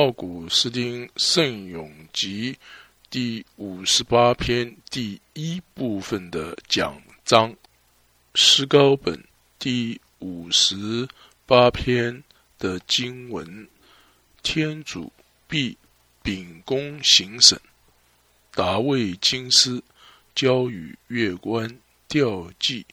[0.00, 2.54] 奥古斯丁《圣咏集》
[3.10, 7.54] 第五十八篇第一部分的讲章，
[8.34, 9.22] 诗高本
[9.58, 11.06] 第五十
[11.44, 12.24] 八篇
[12.58, 13.68] 的经文：
[14.42, 15.12] 天主
[15.46, 15.76] 必
[16.22, 17.60] 秉公行审，
[18.54, 19.82] 达卫金师
[20.34, 21.78] 交与月官
[22.08, 22.86] 吊祭，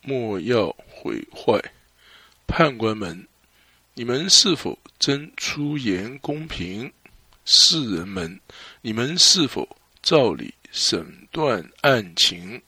[0.00, 1.60] 莫要毁坏。
[2.46, 3.26] 判官们，
[4.00, 6.90] 你们是否真出言公平？
[7.44, 8.40] 世人们，
[8.80, 12.62] 你们是否照理审断案情？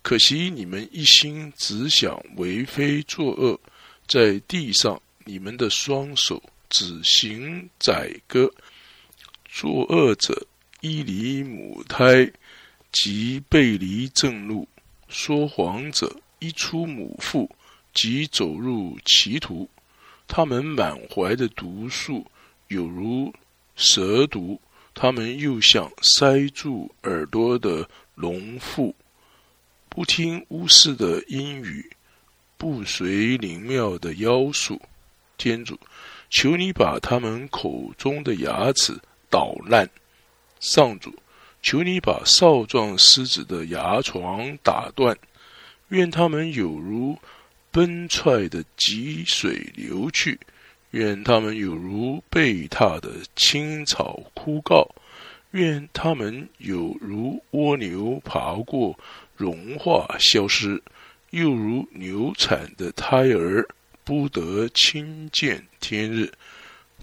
[0.00, 3.60] 可惜你们一心只想为非作恶，
[4.08, 8.50] 在地上你们的双手只行宰割。
[9.44, 10.46] 作恶者
[10.80, 12.32] 依离母胎，
[12.92, 14.66] 即背离正路；
[15.06, 17.46] 说谎者一出母腹。
[17.92, 19.68] 即走入歧途，
[20.28, 22.26] 他们满怀的毒素
[22.68, 23.32] 有如
[23.74, 24.60] 蛇毒，
[24.94, 28.94] 他们又像塞住耳朵的龙妇，
[29.88, 31.90] 不听巫师的阴语，
[32.56, 34.80] 不随灵庙的妖术。
[35.38, 35.78] 天主，
[36.30, 38.98] 求你把他们口中的牙齿
[39.30, 39.86] 捣烂；
[40.60, 41.14] 上主，
[41.62, 45.16] 求你把少壮狮子的牙床打断。
[45.88, 47.16] 愿他们有如。
[47.76, 50.40] 奔踹的急水流去，
[50.92, 54.82] 愿他们有如被踏的青草枯槁；
[55.50, 58.98] 愿他们有如蜗牛爬过
[59.36, 60.82] 融化消失，
[61.32, 63.62] 又如流产的胎儿
[64.04, 66.32] 不得亲见天日。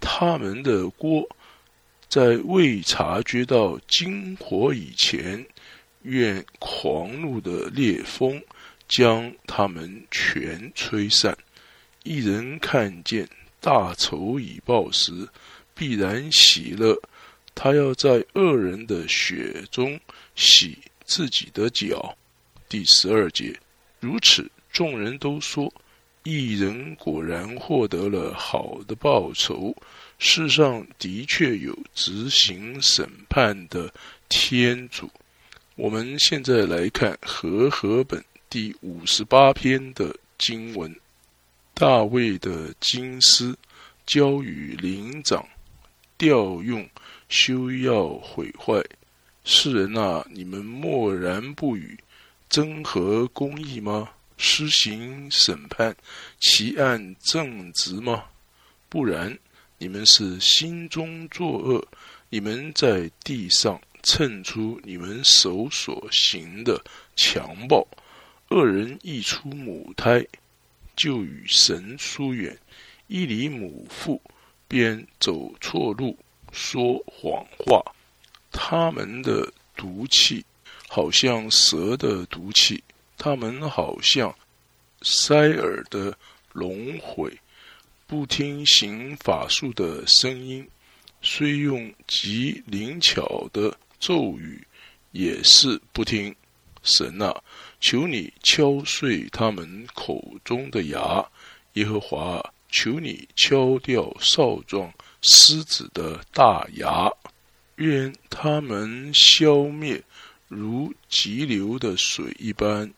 [0.02, 1.24] 他们的锅
[2.10, 5.46] 在未察觉到金火以前，
[6.02, 8.42] 愿狂怒的烈风。
[8.88, 11.38] 将他们全吹散。
[12.04, 13.28] 一人看见
[13.60, 15.28] 大仇已报时，
[15.74, 17.00] 必然喜乐。
[17.56, 20.00] 他要在恶人的血中
[20.36, 22.18] 洗自己的脚。
[22.68, 23.56] 第十二节，
[24.00, 25.72] 如此，众人都说：
[26.24, 29.76] 一人果然获得了好的报酬。
[30.18, 33.94] 世上的确有执行审判的
[34.30, 35.10] 天主。
[35.76, 38.24] 我们现在来看和合本。
[38.54, 40.96] 第五十八篇的经文，
[41.74, 43.58] 大卫的金丝
[44.06, 45.44] 交与灵长，
[46.20, 46.88] 调用
[47.30, 48.80] 休要毁坏。
[49.44, 51.98] 世人啊，你们默然不语，
[52.48, 54.12] 真合公义吗？
[54.38, 55.96] 施行审判，
[56.40, 58.26] 其案正直吗？
[58.88, 59.36] 不然，
[59.80, 61.84] 你们是心中作恶，
[62.30, 66.80] 你们在地上称出你们手所行的
[67.16, 67.88] 强暴。
[68.54, 70.24] 恶人一出母胎，
[70.96, 72.56] 就与神疏远；
[73.08, 74.22] 一离母腹，
[74.68, 76.16] 便走错路，
[76.52, 77.84] 说谎话。
[78.52, 80.46] 他们的毒气，
[80.88, 82.80] 好像蛇的毒气；
[83.18, 84.32] 他们好像
[85.02, 86.16] 塞耳的
[86.52, 87.36] 龙毁，
[88.06, 90.70] 不听行法术的声音，
[91.24, 94.64] 虽用极灵巧的咒语，
[95.12, 96.36] 也是不听。
[96.84, 97.34] 神啊！
[97.84, 101.22] 求你敲碎他们口中的牙，
[101.74, 104.90] 耶和华，求你敲掉少壮
[105.22, 107.12] 狮子的大牙，
[107.76, 110.02] 愿他们消灭
[110.48, 112.90] 如急流的水一般。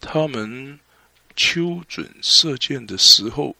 [0.00, 0.78] 他们
[1.34, 3.56] 秋准射箭的时候，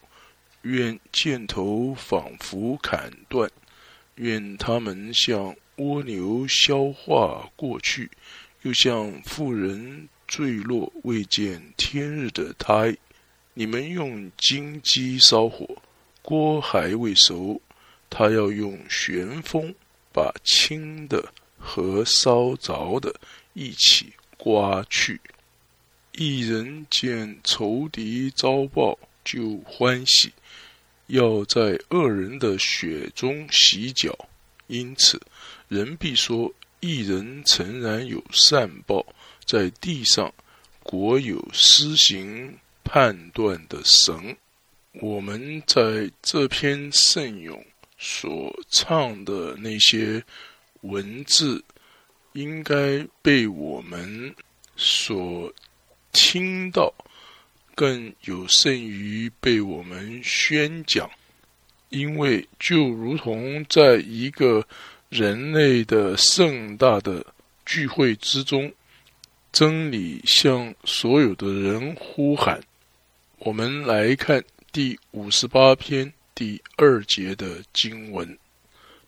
[0.62, 3.48] 愿箭头仿佛砍断；
[4.14, 8.08] 愿他们像蜗牛消化过去，
[8.62, 10.08] 又像妇人。
[10.30, 12.96] 坠落未见天日的胎，
[13.52, 15.66] 你们用金鸡烧火，
[16.22, 17.60] 锅还未熟，
[18.08, 19.74] 他要用旋风
[20.12, 23.12] 把轻的和烧着的
[23.54, 25.20] 一起刮去。
[26.12, 30.32] 一人见仇敌遭报就欢喜，
[31.08, 34.16] 要在恶人的血中洗脚，
[34.68, 35.20] 因此
[35.66, 39.04] 人必说：一人诚然有善报。
[39.44, 40.32] 在地上，
[40.82, 44.36] 国有施行判断的神。
[44.94, 47.64] 我们在这篇圣咏
[47.98, 50.22] 所唱的那些
[50.80, 51.62] 文字，
[52.32, 54.34] 应该被我们
[54.76, 55.52] 所
[56.12, 56.92] 听到，
[57.74, 61.08] 更有甚于被我们宣讲。
[61.90, 64.64] 因为就如同在一个
[65.08, 67.24] 人类的盛大的
[67.64, 68.72] 聚会之中。
[69.52, 72.62] 真理向所有的人呼喊。
[73.38, 78.38] 我们来看第五十八篇第二节的经文：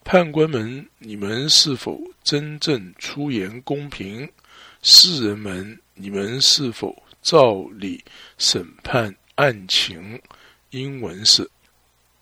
[0.03, 4.29] 判官们，你们是否真正出言公平？
[4.81, 8.03] 世人们，你们是否照理
[8.37, 10.21] 审判案情？
[10.71, 11.49] 英文是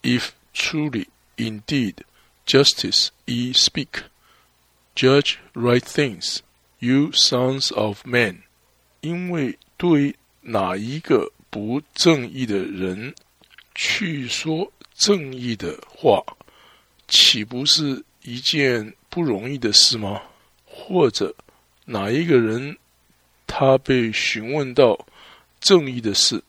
[0.04, 1.08] ：If truly,
[1.38, 1.96] indeed,
[2.46, 4.04] justice ye speak,
[4.96, 6.40] judge right things,
[6.82, 8.36] you sons of men。
[9.00, 13.16] 因为对哪一个不正义的人
[13.74, 16.24] 去说正义的话，
[17.08, 20.22] 岂不是一件不容易的事吗？
[20.66, 21.34] 或者
[21.86, 22.78] 哪一个人
[23.48, 25.08] 他被询问到
[25.60, 26.44] 正义的事，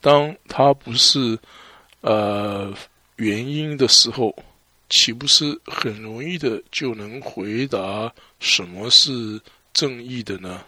[0.00, 1.38] 当他不是
[2.00, 2.72] 呃
[3.16, 4.34] 原因的时候，
[4.94, 9.40] 岂不是很容易的就能回答什么是
[9.72, 10.60] 正义的呢？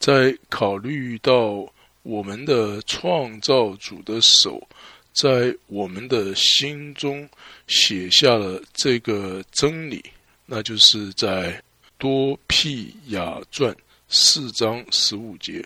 [0.00, 1.72] 在考虑到
[2.02, 4.66] 我们的创造主的手
[5.12, 7.28] 在我们的心中
[7.68, 10.04] 写下了这个真理，
[10.44, 11.62] 那就是在
[11.98, 13.72] 多辟雅传
[14.08, 15.64] 四章十五节。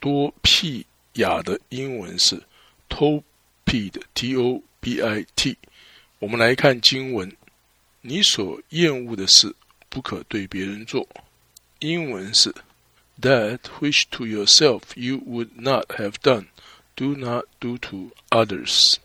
[0.00, 2.42] 多辟雅的英文是
[2.88, 5.54] tobit，t o b i t。
[6.26, 7.30] 我们来看经文：
[8.00, 9.54] 你所厌恶的事，
[9.88, 11.08] 不可对别人做。
[11.78, 12.52] 英文是。
[13.20, 16.46] That which to yourself you would not have done,
[16.96, 18.96] do not do to others。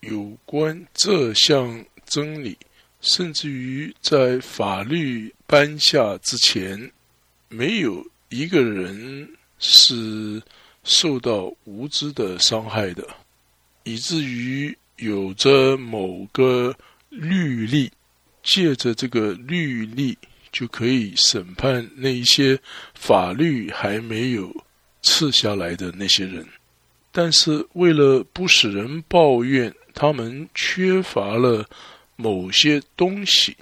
[0.00, 2.56] 有关这项真理，
[3.02, 6.90] 甚至于在法律颁下之前，
[7.50, 9.28] 没有一个人
[9.58, 10.42] 是
[10.84, 13.06] 受到无知的伤害的，
[13.84, 16.74] 以至于有着某个
[17.10, 17.90] 律例，
[18.42, 20.16] 借着这个律例。
[20.52, 22.60] 就可以审判那一些
[22.92, 24.54] 法律还没有
[25.00, 26.46] 赐下来的那些人，
[27.10, 31.66] 但是为了不使人抱怨他们缺乏了
[32.16, 33.56] 某些东西，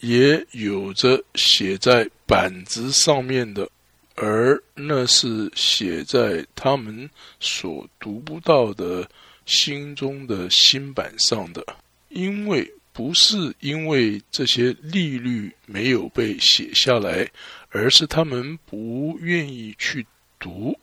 [0.00, 3.68] 也有着写在板子上面的，
[4.14, 9.06] 而那是写在他们所读不到的
[9.46, 11.64] 心中的新板上的，
[12.08, 12.72] 因为。
[12.96, 17.28] 不是因为这些利率没有被写下来，
[17.70, 20.06] 而是他们不愿意去
[20.38, 20.78] 读，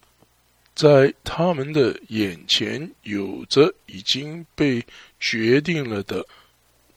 [0.76, 4.86] 在他们的眼前有着已经被
[5.22, 6.28] 决定了的，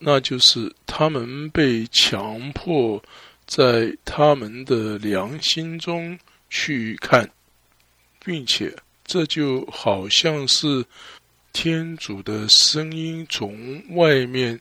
[0.01, 3.01] 那就是他们被强迫
[3.47, 6.19] 在他们的良心中
[6.51, 7.31] 去看，
[8.25, 10.85] 并且这就好像是
[11.55, 14.61] 天主的声音从外面。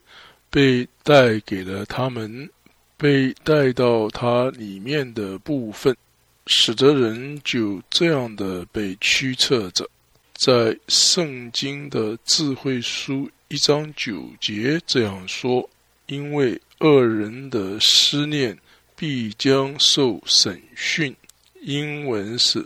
[0.50, 2.48] 被带给了他们，
[2.95, 5.98] 被带到他里面的部分，
[6.45, 9.90] 使得人就这样的被驱策着。
[10.36, 15.68] 在圣经的智慧书一章九节这样说
[16.06, 18.56] ：“因为恶人的思念
[18.95, 21.16] 必将受审讯。”
[21.62, 22.63] 英文是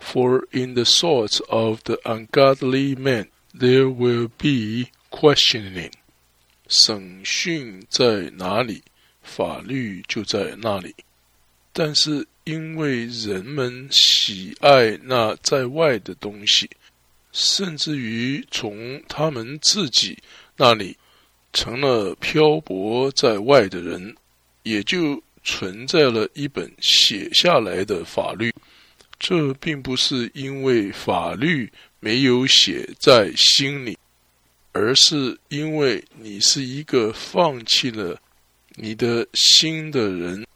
[0.00, 5.92] ：“For in the thoughts of the ungodly man there will be questioning。”
[6.68, 8.82] 审讯在哪里，
[9.22, 10.94] 法律就在那里。
[11.72, 16.70] 但是因为人们喜爱那在外的东西，
[17.32, 20.18] 甚至于从他们自己
[20.56, 20.96] 那里
[21.52, 24.14] 成了漂泊在外的人，
[24.62, 28.52] 也就存在了一本写下来的法律。
[29.18, 31.70] 这并不是因为法律
[32.02, 33.96] 没有写在心里。
[34.74, 38.18] 而是因为你是一个放弃了
[38.74, 40.46] 你的心的人，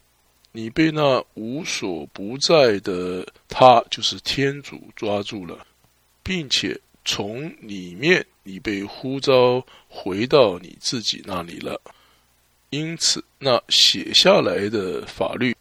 [0.52, 5.66] 你被那无所不在的他，就是天主抓住了，
[6.22, 11.78] 并且从里面你被呼召回到你自己那里了。
[12.70, 15.54] 因此，那写下来的法律，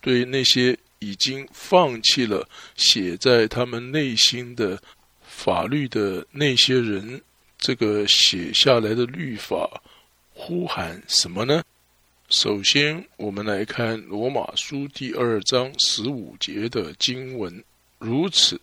[0.00, 4.82] 对那些已经放弃了写在他们内心的
[5.42, 7.20] 法律的那些人。
[7.58, 9.82] 这个写下来的律法
[10.32, 11.62] 呼喊什么呢？
[12.28, 17.62] 首先，我们来看罗马书第二章十五节的经文，
[17.98, 18.60] 如此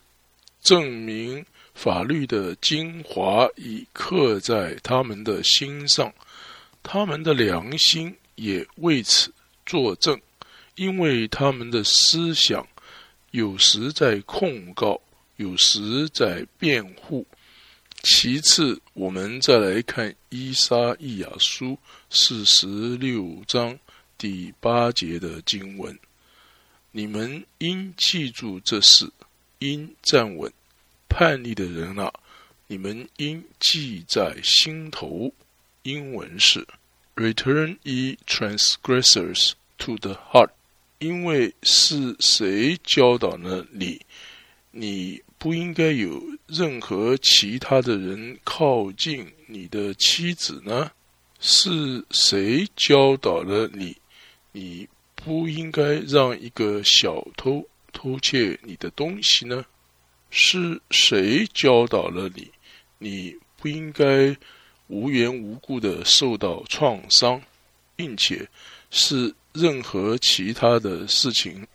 [0.62, 6.14] 证明法律的精华已刻在他们的心上，
[6.84, 9.34] 他们的良心也为此
[9.66, 10.20] 作证，
[10.76, 12.68] 因为他们的思想
[13.32, 15.00] 有时在控告，
[15.40, 17.26] 有时在辩护。
[18.04, 21.68] 其次，我们再来看《伊莎伊亚书》
[22.10, 22.68] 四十
[22.98, 23.80] 六章
[24.18, 25.98] 第八节的经文
[26.92, 29.10] ：“你们应记住这事，
[29.60, 30.52] 应站稳。
[31.08, 32.12] 叛逆的人啊，
[32.68, 35.34] 你们应记在心头。”
[35.84, 36.68] 英文是
[37.16, 40.50] Return ye transgressors to the heart，
[40.98, 44.02] 因为是谁教导了你？
[44.72, 50.92] 你不应该有任何其他的人靠近你的妻子呢？
[51.40, 53.96] 是谁教导了你？
[54.52, 59.66] 你不应该让一个小偷偷窃你的东西呢？
[60.30, 62.52] 是谁教导了你？
[62.98, 64.36] 你不应该
[64.88, 67.42] 无缘无故的受到创伤，
[67.96, 68.46] 并且
[68.92, 71.66] 是任何其他的事情，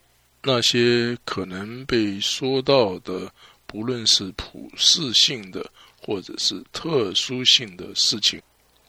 [0.43, 3.33] 那些可能被说到的，
[3.75, 5.69] 不论是普世性的
[6.01, 8.41] 或者是特殊性的事情。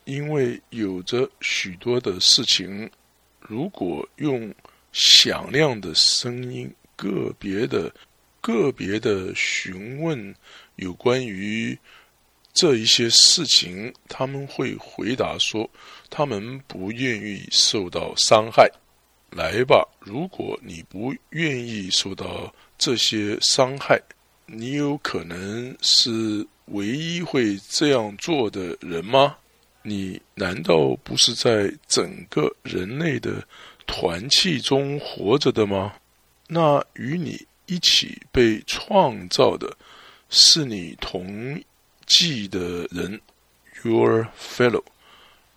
[0.04, 2.88] 因为有着许多的事情，
[3.40, 4.54] 如果用
[4.92, 7.92] 响亮的声音、个别的、
[8.40, 10.36] 个别的询问
[10.76, 11.76] 有关于
[12.54, 15.68] 这一些事情，他们会回答说，
[16.12, 18.72] 他们不愿意受到伤害。
[19.32, 24.00] 来吧，如果你不愿意受到这些伤害，
[24.48, 29.38] 你有可能是唯一会这样做的人吗？
[29.82, 33.48] 你难道不是在整个人类的
[33.86, 35.94] 团契中活着的吗？
[36.48, 39.76] 那与你一起被创造的
[40.30, 41.60] 是你同
[42.06, 43.20] 济的人
[43.84, 44.84] ，your fellow，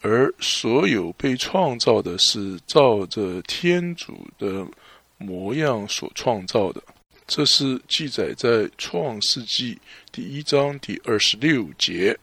[0.01, 4.67] 而所有被创造的是照着天主的
[5.19, 6.83] 模样所创造的。
[7.29, 9.79] 这是记载在创世纪
[10.11, 12.19] 第一章第二十六节。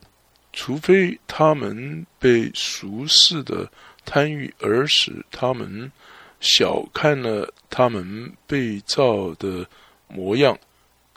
[0.52, 3.72] 除非他们被俗世的
[4.04, 5.92] 贪欲而使他们
[6.40, 9.68] 小看了他们被造的
[10.08, 10.58] 模样，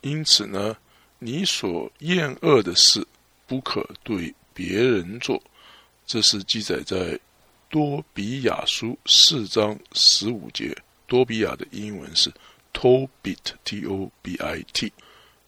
[0.02, 0.76] 因此呢，
[1.18, 3.06] 你所厌恶的事
[3.46, 5.42] 不可对别人做。
[6.04, 7.18] 这是记载在
[7.70, 10.76] 多比亚书四章十五节。
[11.06, 12.30] 多比亚的英文是
[12.78, 14.92] Tobit，T-O-B-I-T。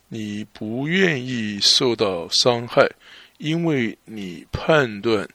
[0.09, 2.91] 你不愿意受到伤害。
[3.39, 5.27] 因为你判断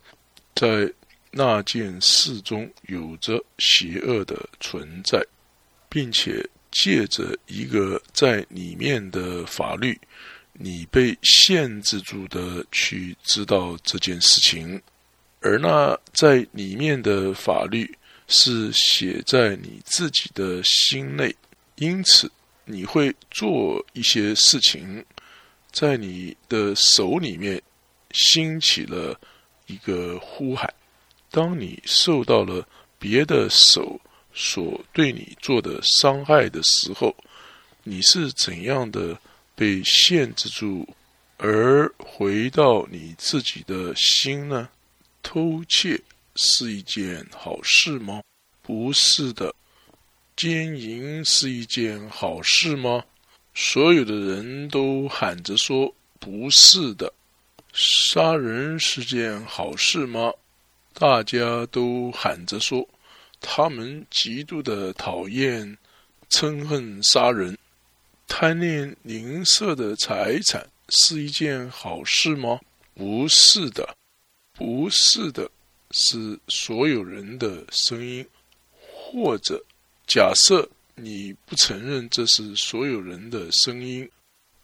[0.54, 0.94] 在
[1.32, 5.26] 那件事中有着邪恶的存在，
[5.90, 10.00] 并且借着一个在里面的法律，
[10.54, 14.80] 你被限制住的去知道这件事情，
[15.42, 17.92] 而那在里面的法律
[18.28, 21.36] 是写在你自己的心内，
[21.76, 22.32] 因此
[22.66, 25.06] 你会做一些事情，
[25.72, 27.62] 在你的手里面。
[28.18, 29.20] 兴起了
[29.68, 30.74] 一个呼喊：
[31.32, 32.66] 当你受到了
[32.98, 34.00] 别的手
[34.34, 37.14] 所对你做的伤害的时候，
[37.84, 39.20] 你是怎样的
[39.54, 40.88] 被限制住，
[41.36, 44.70] 而回到你自己的心呢？
[45.22, 46.02] 偷窃
[46.36, 48.22] 是一件好事吗？
[48.62, 49.54] 不是的。
[50.36, 53.04] 奸淫是一件好事吗？
[53.54, 57.14] 所有的人都喊着说不是的。
[57.72, 60.34] 杀人是件好事吗？
[60.94, 62.86] 大家都喊着说，
[63.40, 65.78] 他们极度的讨厌、
[66.30, 67.58] 憎恨杀人。
[68.28, 72.60] 贪恋吝啬的财产是一件好事吗？
[72.94, 73.96] 不是的，
[74.54, 75.50] 不是的，
[75.92, 78.26] 是所有人的声音。
[78.92, 79.64] 或者，
[80.08, 84.10] 假设你不承认这是所有人的声音。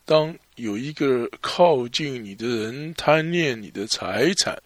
[0.04, 4.62] 当有一个靠近你的人贪恋你的财产，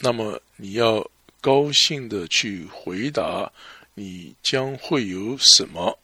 [0.00, 1.08] 那么你要
[1.40, 3.52] 高兴的去回答，
[3.94, 5.96] 你将会有什么？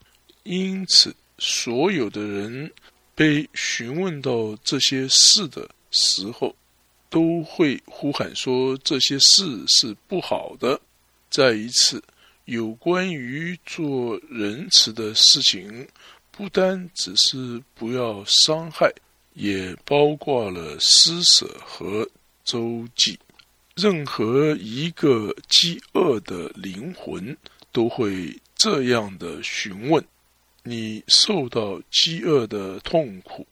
[0.45, 2.71] 因此，所有的人
[3.15, 6.55] 被询问到这些事的时候，
[7.09, 10.81] 都会呼喊说这些事是不好的。
[11.31, 12.00] 再一次，
[12.49, 15.87] 有关于做仁慈的事情。
[16.31, 18.90] 不单只是不要伤害，
[19.35, 22.09] 也包括了施舍和
[22.45, 23.19] 周济。
[23.75, 27.37] 任何一个饥饿的灵魂
[27.71, 30.02] 都会这样的询问：
[30.62, 33.47] 你受到饥饿的痛苦。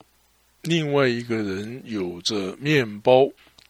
[0.62, 3.28] 另外一个人有着面包，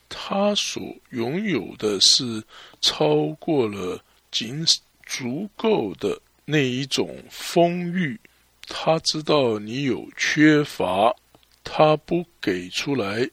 [0.09, 2.41] 他所拥有的是
[2.81, 4.65] 超过了仅
[5.07, 8.21] 足够的那一种丰裕。
[8.69, 11.15] 他知道你有缺乏，
[11.63, 13.31] 他不给出来。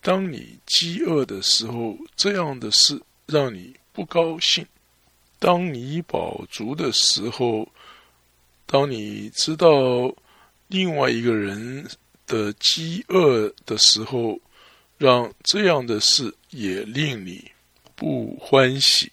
[0.00, 4.64] 当你饥饿的时候，这样的事让你不高兴；
[5.38, 7.68] 当你饱足的时候，
[8.64, 10.14] 当你知道
[10.68, 11.86] 另外一个人
[12.26, 14.40] 的饥饿的时候，
[14.96, 17.50] 让这样的事也令你
[17.96, 19.10] 不欢喜。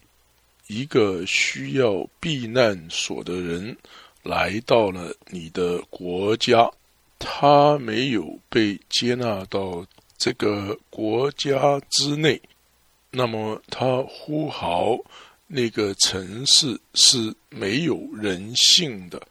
[0.68, 3.76] 一个需要避难所的人
[4.24, 6.70] 来到了你的国家，
[7.18, 9.86] 他没有被接纳到
[10.18, 12.42] 这个国家之内，
[13.12, 14.98] 那么他呼号
[15.48, 19.22] 那个城市是没有人性的，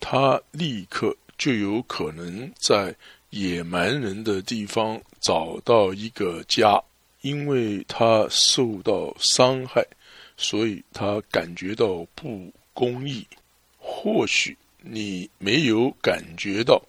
[0.00, 2.94] 他立刻就有可能在
[3.30, 6.82] 野蛮人的地方找到一个家，
[7.20, 9.86] 因为他受到伤害。
[10.36, 13.26] 所以他感觉到不公义，
[13.78, 16.82] 或许你没有感觉到，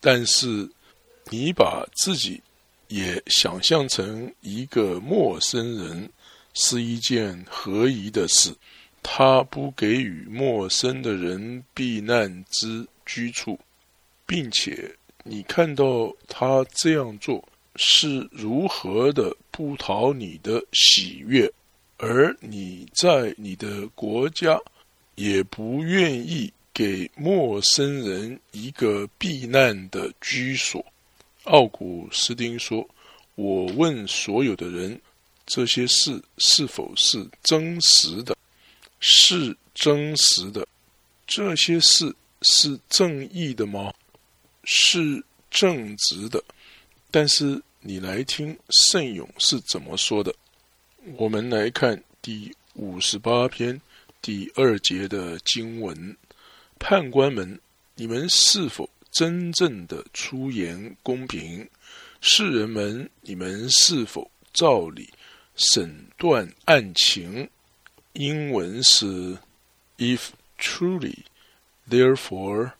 [0.00, 0.68] 但是
[1.28, 2.40] 你把自己
[2.88, 6.10] 也想象成一个陌生人，
[6.54, 8.54] 是一件合宜的事。
[9.02, 13.58] 他不给予陌生的人避难之居处，
[14.26, 17.42] 并且你看到他这样做
[17.76, 21.50] 是如何的不讨你的喜悦。
[22.02, 24.58] 而你在你的国家
[25.16, 30.82] 也不愿意给陌生人一个避难的居所。
[31.44, 32.88] 奥古斯丁说
[33.36, 34.98] ：“我问所有的人，
[35.44, 38.34] 这些事是否是真实的？
[39.00, 40.66] 是真实的？
[41.26, 43.92] 这些事是正义的吗？
[44.64, 46.42] 是正直的？
[47.10, 50.34] 但是你来听圣勇是怎么说的。”
[51.16, 53.80] 我们来看第五十八篇
[54.20, 56.14] 第二节的经文：
[56.78, 57.58] 判官们，
[57.94, 61.66] 你们是否真正的出言公平？
[62.20, 65.08] 世人们，你们是否照理
[65.56, 67.48] 审断案情？
[68.12, 69.38] 英文是
[69.96, 70.28] ：If
[70.58, 71.20] truly,
[71.88, 72.72] therefore,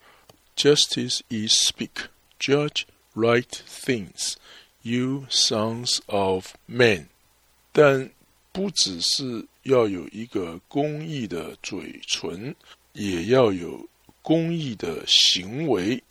[0.54, 2.08] justice is speak,
[2.38, 2.82] judge
[3.14, 4.34] right things,
[4.82, 7.06] you sons of men.
[7.72, 8.10] 但
[8.52, 12.54] 不只是要有一个公益的嘴唇，
[12.92, 13.88] 也要有
[14.22, 16.02] 公益的行为。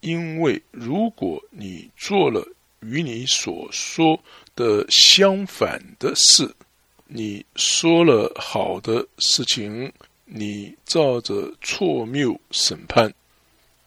[0.00, 2.46] 因为如果你做了
[2.80, 4.18] 与你所说
[4.54, 6.54] 的相反的事，
[7.08, 9.92] 你说了好的事情，
[10.24, 13.10] 你照着错谬审判；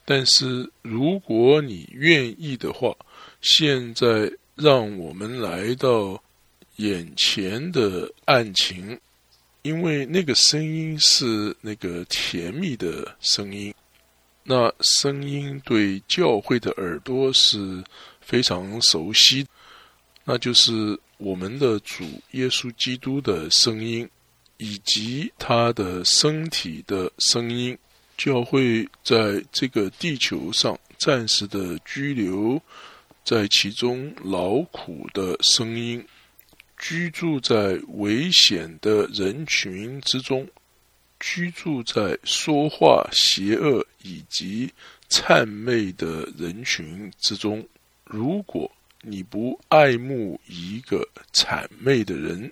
[0.03, 2.93] 但是如果你愿意的话，
[3.39, 6.21] 现在让我们来到。
[6.77, 8.99] 眼前的案情，
[9.61, 13.73] 因为那个声音是那个甜蜜的声音，
[14.43, 17.83] 那声音对教会的耳朵是
[18.21, 19.45] 非常熟悉，
[20.23, 24.09] 那就是我们的主耶稣基督的声音，
[24.57, 27.77] 以及他的身体的声音。
[28.17, 32.61] 教会在这个地球上暂时的居留，
[33.23, 36.05] 在其中劳苦的声音。
[36.81, 40.49] 居住在危险的人群之中，
[41.19, 44.67] 居住在说话邪恶以及
[45.07, 47.63] 谄媚的人群之中。
[48.03, 48.69] 如果
[49.03, 52.51] 你不爱慕一个谄媚的人，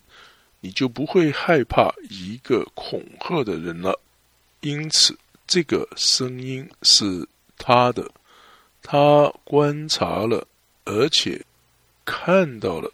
[0.62, 4.00] 你就不会害怕一个恐吓的人了。
[4.62, 8.12] 因此，这个声音是他的，
[8.84, 10.48] 他观察了，
[10.86, 11.44] 而且
[12.06, 12.94] 看到了。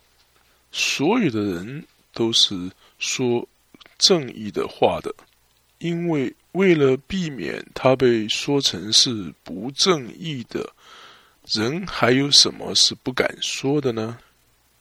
[0.78, 3.48] 所有的人都是说
[3.98, 5.16] 正义的话的，
[5.78, 10.70] 因为为了避免他被说成是不正义的
[11.48, 14.18] 人，还有什么是不敢说的呢？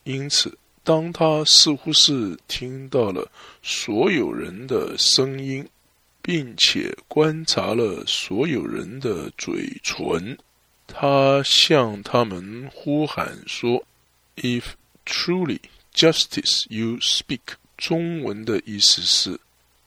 [0.03, 3.31] 因此，当他似乎是听到了
[3.63, 5.65] 所有人的声音，
[6.21, 10.37] 并且观察了所有人的嘴唇，
[10.89, 13.81] 他向他们呼喊说
[14.35, 14.65] ：“If
[15.07, 15.61] truly。”
[15.95, 19.39] Justice you speak，中文的意思是：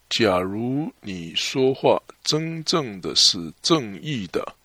[0.10, 4.56] 假如你说话真正的是正义的，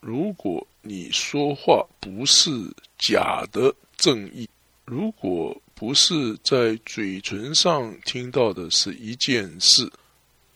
[0.00, 2.50] 如果你说话不是
[2.98, 4.46] 假的正义，
[4.84, 9.90] 如果不是在嘴唇上听到的是一件事，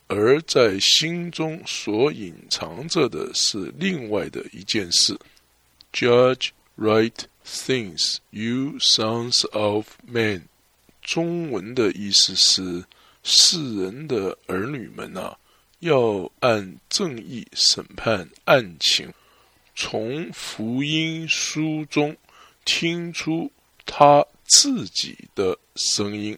[0.09, 5.19] 而在心中所隐藏着的是另外的一件事
[5.93, 7.27] ，Judge right。
[7.51, 10.43] Things you sons of men，
[11.01, 12.85] 中文的意思是
[13.23, 15.39] 世人的儿女们啊，
[15.79, 19.11] 要按正义审判案情，
[19.75, 22.15] 从福音书中
[22.67, 23.51] 听出
[23.87, 26.37] 他自己的声音，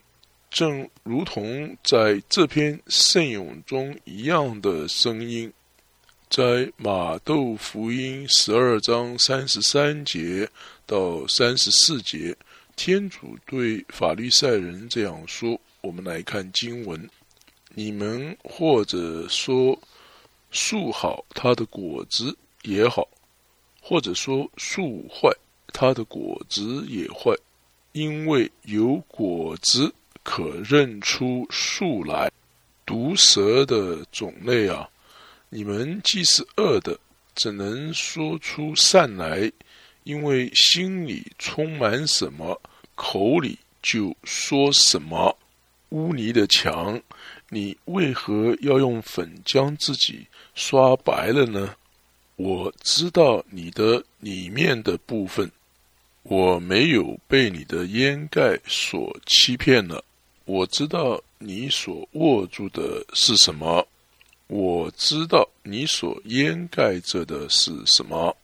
[0.49, 5.51] 正如同在这篇圣咏中一样的声音。
[6.31, 10.49] 在马窦福音十二章三十三节
[10.85, 12.33] 到三十四节，
[12.77, 17.09] 天主对法利赛人这样说：“我们来看经文，
[17.75, 19.77] 你们或者说
[20.51, 23.05] 树好，它的果子也好；
[23.81, 25.29] 或者说树坏，
[25.73, 27.35] 它的果子也坏。
[27.91, 32.31] 因为有果子可认出树来。
[32.85, 34.89] 毒蛇的种类啊，
[35.53, 36.97] 你们既是恶的，
[37.35, 39.51] 怎能说出善来？
[40.05, 42.61] 因为心里充满什么，
[42.95, 45.37] 口里就说什么。
[45.89, 47.01] 污泥的墙，
[47.49, 51.75] 你为何要用粉将自己刷白了呢？
[52.37, 55.51] 我知道你的里面的部分，
[56.23, 60.01] 我没有被你的掩盖所欺骗了。
[60.45, 61.21] 我知道。
[61.43, 63.87] 你所握住的是什么？
[64.51, 68.35] 我知道你所掩盖着的是什么。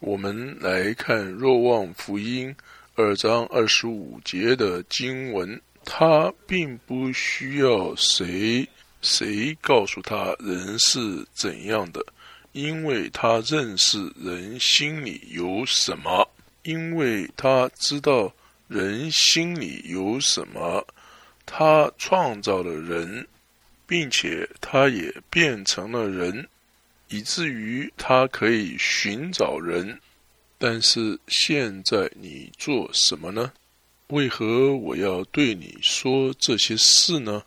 [0.00, 2.50] 我们来看《若望福音》
[2.94, 8.68] 二章二十五节的经文，他并不需要谁
[9.00, 12.04] 谁告诉他人是怎样的，
[12.52, 16.28] 因为他认识人心里有什么，
[16.64, 18.30] 因为他知道
[18.68, 20.86] 人心里有什么。
[21.46, 23.26] 他创造了人，
[23.86, 26.48] 并且他也变成了人，
[27.08, 30.00] 以至于他可以寻找人。
[30.58, 33.52] 但是现在你做什么呢？
[34.08, 37.42] 为何我要对你说这些事呢？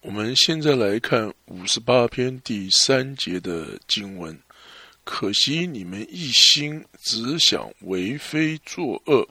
[0.00, 4.38] 我们现在来看五十八篇第三节的经文。
[5.02, 9.28] 可惜你们一心只想为非作恶，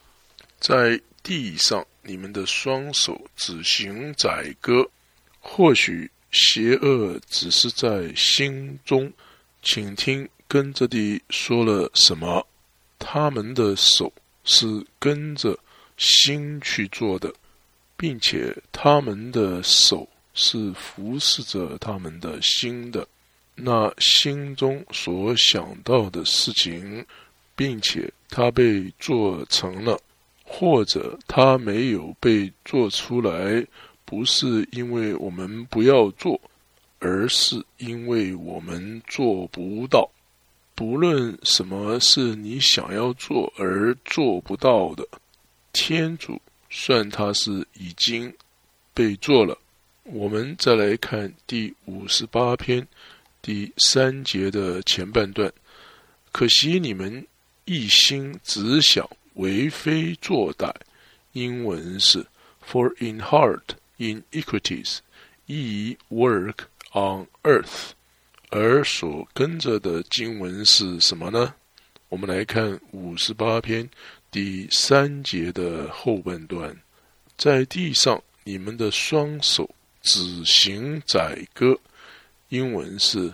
[0.60, 1.86] 在地上。
[2.06, 4.86] 你们的双手只行宰割，
[5.40, 9.10] 或许邪恶只是在心中。
[9.62, 12.46] 请听，跟着地说了什么？
[13.00, 14.12] 他们的手
[14.44, 15.58] 是跟着
[15.96, 17.34] 心去做的，
[17.96, 23.08] 并且他们的手是服侍着他们的心的。
[23.56, 27.06] 那心中所想到的事情，
[27.56, 29.98] 并且他被做成了。
[30.46, 33.66] 或者他没有被做出来，
[34.14, 36.40] 不是因为我们不要做，
[37.00, 40.08] 而是因为我们做不到。
[40.76, 45.04] 不论什么是你想要做而做不到的，
[45.72, 48.32] 天主算他是已经
[48.94, 49.58] 被做了。
[50.04, 52.88] 我们再来看第五十八篇
[53.42, 55.52] 第三节的前半段。
[56.32, 57.26] 可惜你们
[57.66, 59.10] 一心只想。
[59.34, 60.72] 为非作歹，
[61.32, 62.24] 英文是
[62.64, 63.64] For in heart
[64.04, 65.00] iniquities
[65.46, 67.92] ye work on earth，
[68.50, 71.54] 而所跟着的经文是什么呢？
[72.10, 73.90] 我们来看五十八篇
[74.30, 76.76] 第三节的后半段，
[77.38, 79.70] 在地上你们的双手
[80.02, 81.80] 只行宰割，
[82.50, 83.34] 英文是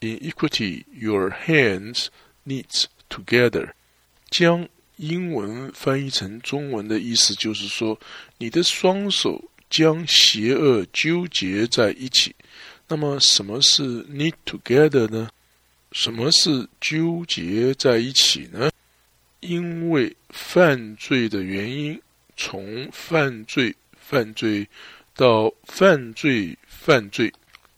[0.00, 2.06] iniquity your hands
[2.44, 3.72] knit together，
[4.28, 4.68] 将。
[5.02, 7.98] 英文翻译成中文的意思就是说，
[8.36, 12.34] 你的双手将邪恶纠结在一起。
[12.88, 15.30] 那么，什么是 knit together 呢？
[15.92, 18.70] 什么是纠结在一起呢？
[19.40, 21.98] 因为犯罪的原因，
[22.36, 24.68] 从犯罪、犯罪
[25.14, 27.32] 到犯罪、犯罪，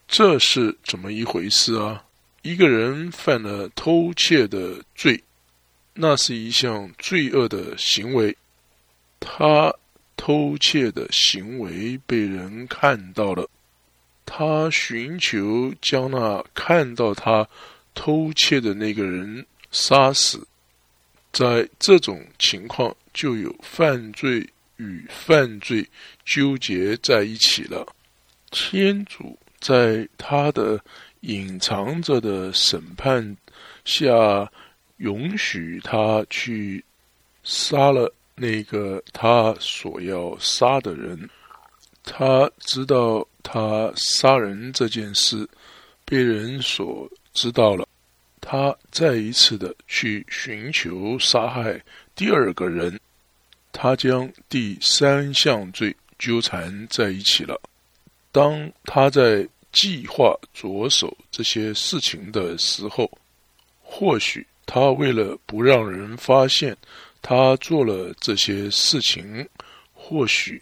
[0.09, 2.05] 这是怎么一回事啊？
[2.43, 5.23] 一个人犯了偷窃的罪。
[5.95, 8.35] 那是一项罪恶的行为，
[9.21, 9.73] 他
[10.17, 13.49] 偷窃的行为被人看到了，
[14.25, 17.49] 他寻求将那看到他
[17.95, 20.47] 偷窃的那个人杀死，
[21.33, 25.87] 在这种情况就有犯罪与犯罪
[26.25, 27.87] 纠结在一起了。
[28.51, 30.79] 天主在他的
[31.21, 33.37] 隐藏着的审判
[33.85, 34.51] 下。
[34.99, 36.85] 允许他去
[37.43, 41.29] 杀了那个他所要杀的人。
[42.05, 45.49] 他知道他杀人这件事
[46.05, 47.87] 被人所知道了。
[48.41, 51.81] 他再一次的去寻求杀害
[52.17, 52.99] 第二个人。
[53.71, 57.61] 他将第三项罪纠缠在一起了。
[58.33, 63.11] 当他在计划着手这些事情的时候，
[63.83, 64.47] 或许。
[64.65, 66.75] 他为了不让人发现
[67.23, 69.49] 他做了这些事情，
[69.95, 70.61] 或许，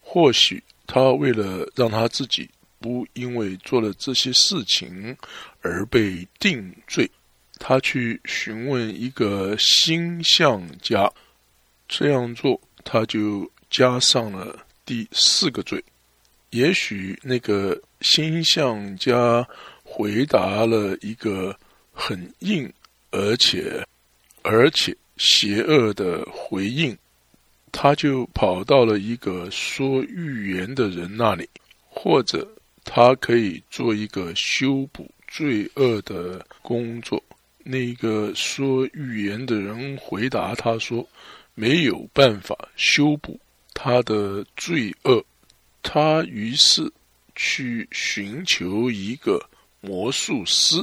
[0.00, 5.16] 或许他为了让他自己不因为做了这些事情
[5.60, 7.10] 而被定罪，
[7.58, 11.12] 他去询问一个星象家，
[11.88, 15.82] 这样做他就加上了第四个罪。
[16.50, 19.46] 也许那个星象家
[19.82, 21.58] 回答了一个
[21.92, 22.72] 很硬
[23.10, 23.84] 而且
[24.42, 26.96] 而且邪恶的回应，
[27.72, 31.48] 他就跑到了一个说预言的人那里，
[31.88, 32.46] 或者
[32.84, 37.22] 他可以做一个修补罪恶的工作。
[37.64, 41.06] 那个说预言的人回答他说
[41.54, 43.40] ：“没有办法修补
[43.74, 45.24] 他的罪恶。”
[45.82, 46.92] 他于是
[47.34, 49.40] 去寻求一个
[49.80, 50.76] 魔术师，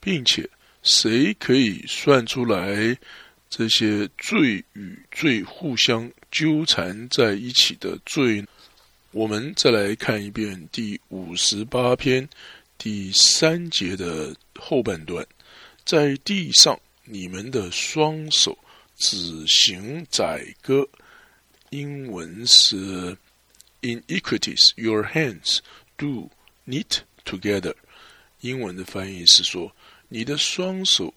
[0.00, 0.48] 并且
[0.82, 2.96] 谁可以算出来
[3.56, 8.44] 这些罪与罪互相纠缠在一起的罪？
[9.12, 12.28] 我们再来看一遍第五十八篇
[12.76, 15.24] 第三节的后半段：
[15.84, 18.58] 在地上，你们的双手
[18.96, 20.88] 只行宰割。
[21.70, 23.16] 英文是。
[23.86, 25.58] Iniquities your hands
[25.98, 26.30] do
[26.66, 27.74] knit together。
[28.40, 29.76] 英文的翻译是说，
[30.08, 31.12] 你的双手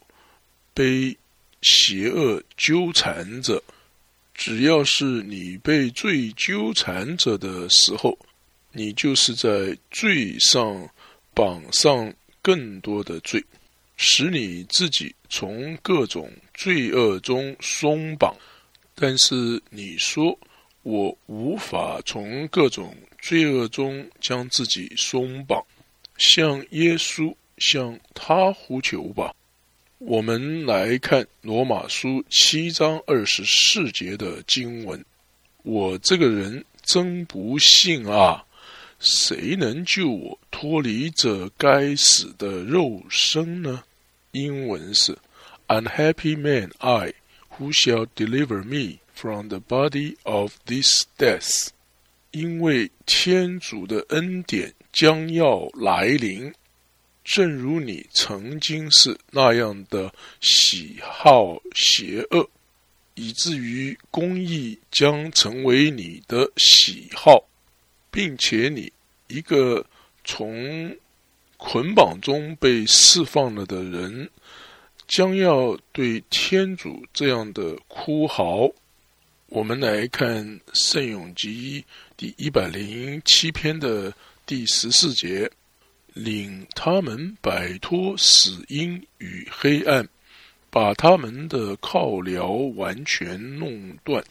[0.74, 1.16] 被
[1.68, 3.62] 邪恶纠缠着。
[4.34, 8.18] 只要是你被罪纠缠着的时候，
[8.72, 10.90] 你就是在罪上
[11.34, 13.44] 绑上更多的罪，
[13.98, 18.34] 使你自己从各种罪恶中松绑。
[18.96, 20.38] 但是你说。
[20.84, 25.62] 我无法从各种罪恶中将自己松绑，
[26.18, 29.36] 向耶稣向他呼求吧。
[30.00, 35.04] 我们来看罗马书七章二十四节的经文
[35.64, 38.46] ：“我这个人真不幸啊！
[39.00, 43.84] 谁能救我脱离这该死的肉身呢？”
[44.34, 45.18] 英文是
[45.68, 47.16] ：“Unhappy man I,
[47.58, 51.70] who shall deliver me？” From the body of this death，
[52.30, 56.54] 因为天主的恩典将要来临，
[57.28, 62.50] 正如你曾经是那样的喜好邪恶，
[63.16, 67.44] 以至于公义将成为你的喜好，
[68.10, 68.90] 并且你
[69.28, 69.86] 一个
[70.24, 70.96] 从
[71.58, 74.30] 捆绑中被释放了的人，
[75.06, 78.72] 将要对天主这样的哭嚎。
[79.48, 81.82] 我们来看《圣咏集》
[82.16, 84.14] 第一百零七篇的
[84.46, 85.52] 第十四节
[86.18, 90.08] ：“领他们摆脱死因与黑暗，
[90.70, 94.24] 把他们的靠僚完全弄断。”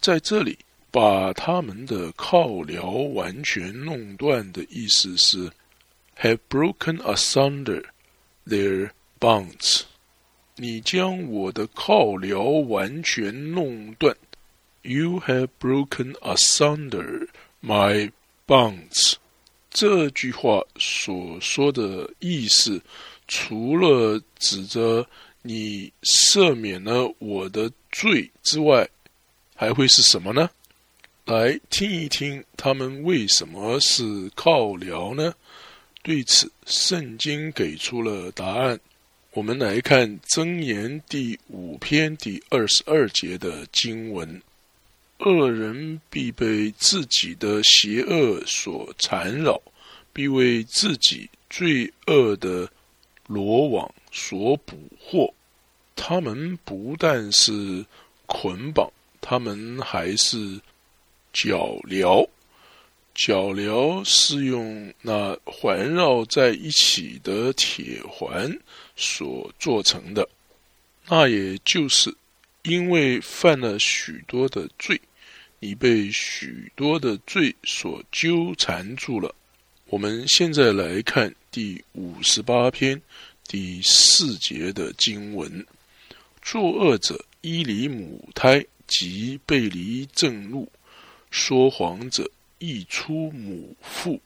[0.00, 0.58] 在这里
[0.90, 5.50] ，“把他们的靠僚完全弄断”的意思是
[6.18, 7.84] “have broken asunder
[8.46, 9.82] their bonds”。
[10.56, 14.16] 你将我的靠僚完全弄断。
[14.82, 17.28] You have broken asunder
[17.62, 18.10] my
[18.46, 19.16] bonds。
[19.70, 22.82] 这句话所说的意思，
[23.28, 25.06] 除了指着
[25.42, 28.88] 你赦免了我的罪之外，
[29.54, 30.50] 还会是什么呢？
[31.24, 35.32] 来听一听，他们为什么是靠聊呢？
[36.02, 38.80] 对此，圣经给出了答案。
[39.32, 44.42] 我们来看《箴言》第五篇第二十二节的经文。
[45.20, 49.60] 恶人必被自己的邪恶所缠绕，
[50.12, 52.70] 必为自己罪恶的
[53.26, 55.32] 罗网所捕获。
[55.94, 57.84] 他们不但是
[58.26, 60.58] 捆绑，他们还是
[61.32, 62.26] 脚镣。
[63.14, 68.58] 脚镣是用那环绕在一起的铁环
[68.96, 70.26] 所做成的。
[71.06, 72.14] 那也就是
[72.62, 74.98] 因为犯了许多的罪。
[75.60, 79.34] 已被许多的罪所纠缠住了。
[79.86, 83.00] 我们现在来看第五十八篇
[83.46, 85.64] 第四节的经文：
[86.42, 90.66] 作恶者依离母胎，即背离正路；
[91.30, 94.20] 说谎者溢出母腹，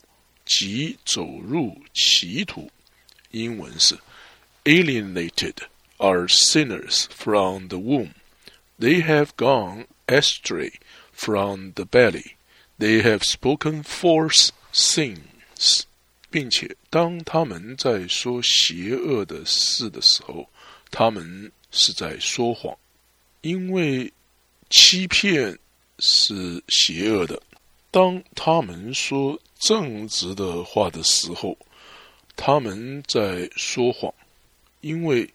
[0.44, 2.70] 即走入歧途。
[3.31, 3.99] 英文是
[4.64, 5.55] ：Alienated
[5.97, 8.11] are sinners from the womb;
[8.79, 10.73] they have gone astray.
[11.16, 12.37] From the belly,
[12.79, 15.85] they have spoken false things，
[16.31, 20.48] 并且当他们在说邪恶的事的时候，
[20.90, 22.77] 他们是在说谎，
[23.42, 24.12] 因为
[24.68, 25.57] 欺骗
[26.00, 27.40] 是邪恶的。
[27.90, 31.57] 当他们说正直的话的时候，
[32.37, 34.12] 他们在说谎，
[34.81, 35.33] 因为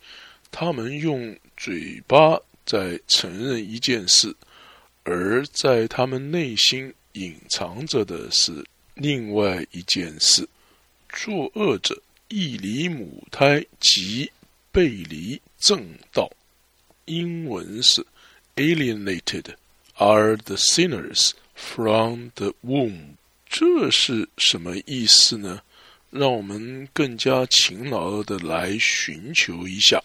[0.52, 4.36] 他们用嘴巴在承认一件事。
[5.10, 10.48] 而在他们内心隐藏着的是另外一件事。
[11.10, 14.32] 作恶者异离母胎及
[14.72, 16.30] 背离正道。
[17.06, 18.06] 英文是
[18.56, 19.46] alienated
[19.96, 23.16] are the sinners from the womb。
[23.48, 25.60] 这是什么意思呢？
[26.12, 30.00] 让我们更加勤劳的来寻求一下，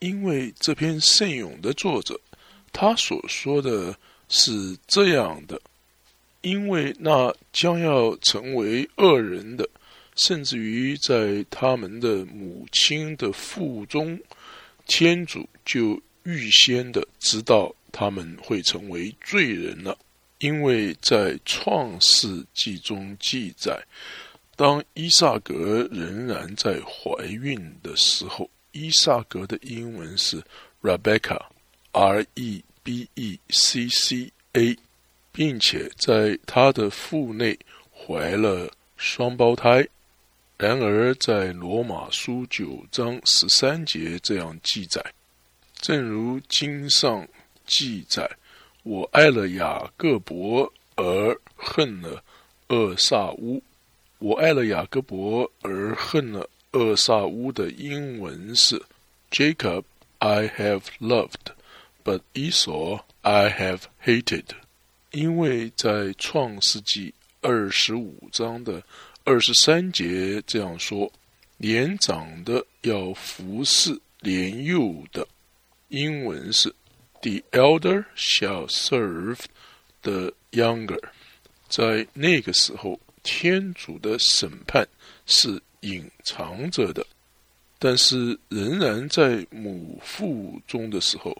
[0.00, 2.20] 因为这篇圣咏的作者，
[2.70, 5.60] 他所说的是这样的：
[6.42, 9.68] 因为那将要成为恶人的，
[10.14, 14.18] 甚至于在他们的母亲的腹中，
[14.86, 16.00] 天主就。
[16.28, 19.96] 预先的知道他们会成为罪人了，
[20.40, 23.80] 因为在创世纪中记载，
[24.56, 30.42] 当伊萨格仍然在怀孕的时候，伊萨格的英文是
[30.82, 34.78] Rebecca，R E B E C C A，
[35.32, 37.58] 并且在他的腹内
[37.92, 39.84] 怀了双胞胎。
[40.56, 45.04] 然而，在罗马书九章十三节这样记载。
[45.74, 47.26] 正如经上
[47.66, 48.30] 记载，
[48.84, 52.22] 我爱了雅各伯而恨了
[52.68, 53.60] 厄萨乌。
[54.18, 58.80] 我爱了雅各伯而恨了厄萨乌的英文是
[59.32, 59.82] Jacob
[60.18, 61.52] I have loved,
[62.06, 62.20] but
[63.22, 64.44] I have hated。
[65.10, 68.80] 因为在创世纪二十五章的
[69.24, 71.12] 二十三节这样说：
[71.56, 75.26] 年长的要服侍年幼的。
[75.88, 76.72] 英文是
[77.22, 79.40] "The elder shall serve
[80.02, 81.02] the younger"。
[81.68, 84.86] 在那个时候，天主的审判
[85.26, 87.04] 是隐藏着的，
[87.78, 91.36] 但是仍然在母腹中的时候，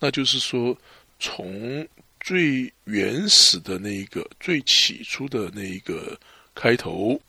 [0.00, 0.76] 那就是说，
[1.18, 1.86] 从
[2.20, 6.18] 最原始的那一个、最起初的那一个
[6.54, 7.20] 开头，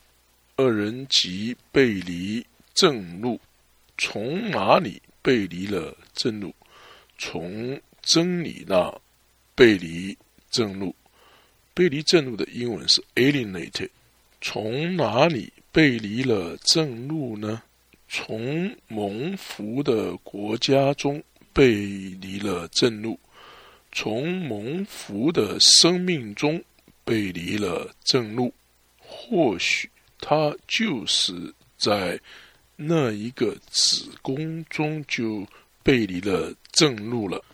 [0.56, 3.38] 二人即背离正路，
[3.98, 6.54] 从哪里背离了正路？
[7.18, 8.92] 从真理那
[9.54, 10.16] 背离
[10.50, 10.94] 正路，
[11.72, 13.90] 背离正路的英文是 alienated。
[14.40, 17.62] 从哪里背离了正路呢？
[18.08, 21.72] 从蒙福的国家中背
[22.20, 23.18] 离了正路，
[23.92, 26.62] 从蒙福的生命中
[27.04, 28.52] 背离了正路。
[28.98, 29.88] 或许
[30.20, 32.20] 他就是在
[32.76, 35.46] 那一个子宫中就。
[35.84, 37.44] 背离了正路了，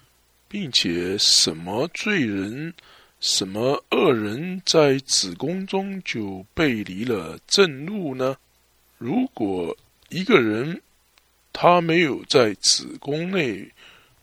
[0.48, 2.74] 并且什么罪人、
[3.20, 8.36] 什么恶人在子宫中就背离了正路呢？
[8.98, 9.74] 如果
[10.10, 10.82] 一个人
[11.54, 13.66] 他没有在子宫内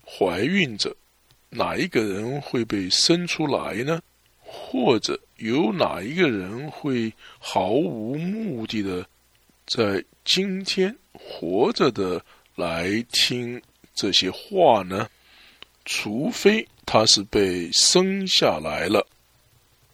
[0.05, 0.95] 怀孕着，
[1.49, 4.01] 哪一个人会被生出来呢？
[4.39, 9.05] 或者有哪一个人会毫无目的的
[9.65, 12.23] 在今天活着的
[12.55, 13.61] 来听？
[13.95, 15.09] 这些话呢，
[15.85, 19.07] 除非他是被生下来了，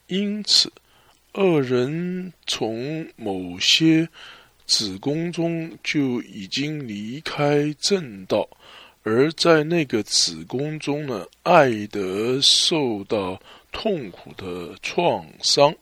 [0.07, 0.73] 因此
[1.33, 4.09] 二人从某些
[4.65, 8.49] 子宫中就已经离开正道，
[9.03, 15.73] 而在那个子宫中呢，爱德受到痛苦的创伤。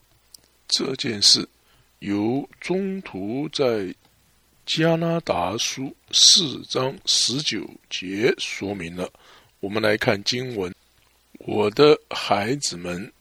[0.67, 1.47] 这件事
[1.99, 3.93] 由中途在。
[4.71, 9.11] 加拿大书四章十九节说明了。
[9.61, 10.71] 我们来看经文：
[11.39, 13.11] 我的孩子们，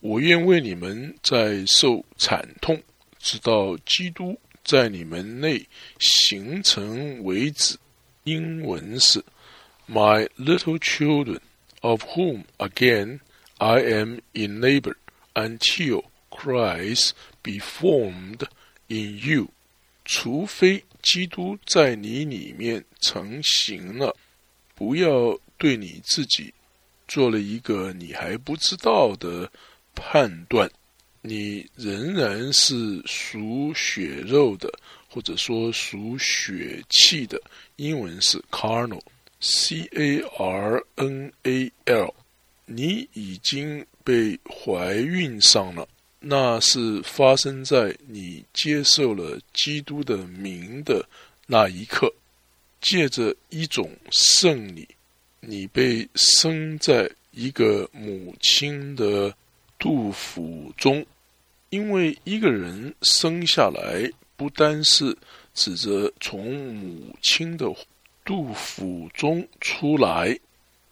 [0.00, 2.82] 我愿为你们在受惨痛，
[3.18, 5.62] 直到基督在你们内
[5.98, 7.76] 形成为止。
[8.24, 9.24] 英文是
[9.88, 11.40] ：My little children,
[11.80, 13.20] of whom again
[13.58, 14.94] I am in labor
[15.34, 17.10] until Christ
[17.42, 18.46] be formed
[18.88, 19.48] in you.
[20.04, 24.16] 除非基督在你里面成型了，
[24.74, 26.52] 不要对你自己
[27.06, 29.50] 做了一个你还不知道的
[29.94, 30.70] 判断。
[31.24, 34.68] 你仍然是属血肉的，
[35.08, 37.40] 或者说属血气的。
[37.82, 42.14] 英文是 carnal，c a r n a l。
[42.64, 45.88] 你已经被怀孕上了。
[46.20, 51.04] 那是发生在你接受了基督的名的
[51.48, 52.08] 那一刻，
[52.80, 54.86] 借着一种圣礼，
[55.40, 59.34] 你被生在一个母亲的
[59.76, 61.04] 肚腹中。
[61.70, 65.16] 因为一个人生下来，不单是
[65.54, 67.66] 指着从母亲的
[68.24, 70.38] 肚腹中出来，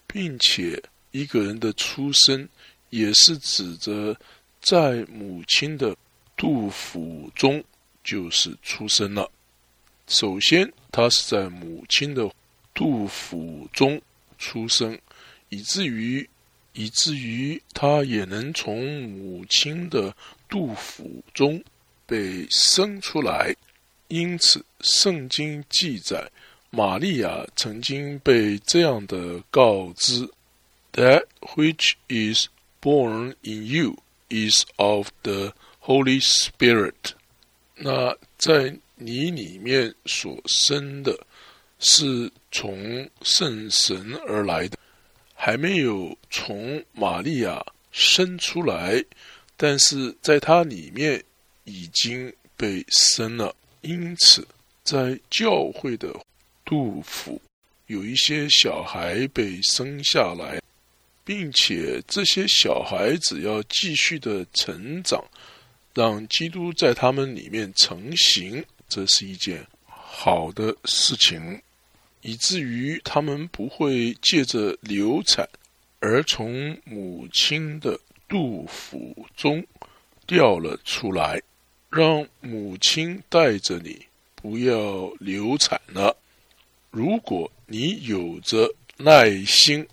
[0.07, 2.49] 并且一个人的出生
[2.91, 4.17] 也是指着。
[4.63, 5.97] 在母亲的
[6.37, 7.65] 肚腹中
[8.05, 9.27] 就是出生了。
[10.07, 12.31] 首先，他是在母亲的
[12.75, 13.99] 肚腹中
[14.39, 14.99] 出生，
[15.49, 16.29] 以至于
[16.75, 20.15] 以至于他也能从母亲的
[20.47, 21.65] 肚腹中
[22.05, 23.57] 被生出来。
[24.11, 26.29] 因此，圣经记载，
[26.71, 30.29] 玛利亚曾经被这样的告知
[30.93, 32.49] ：“That which is
[32.83, 33.97] born in you
[34.29, 37.13] is of the Holy Spirit。”
[37.79, 41.17] 那在你里面所生的，
[41.79, 44.77] 是从圣神而来的，
[45.35, 49.05] 还没有从玛利亚生出来，
[49.57, 51.23] 但是在它里面
[51.63, 53.55] 已经被生了。
[53.83, 54.47] 因此，
[54.83, 56.14] 在教会的
[56.64, 57.41] 杜甫，
[57.87, 60.61] 有一些小孩被生下来，
[61.24, 65.22] 并且这些小孩子要继续的成长。
[65.93, 71.61] 让基督在他们里面成型，这是一件好的事情，
[72.22, 75.49] 以至于他们不会借着流产
[75.99, 79.66] 而从母亲的肚腹中
[80.28, 81.43] 掉了出来。
[81.91, 84.01] 让母亲带着你，
[84.34, 86.16] 不要流产了。
[86.91, 89.86] 如果你有着耐心，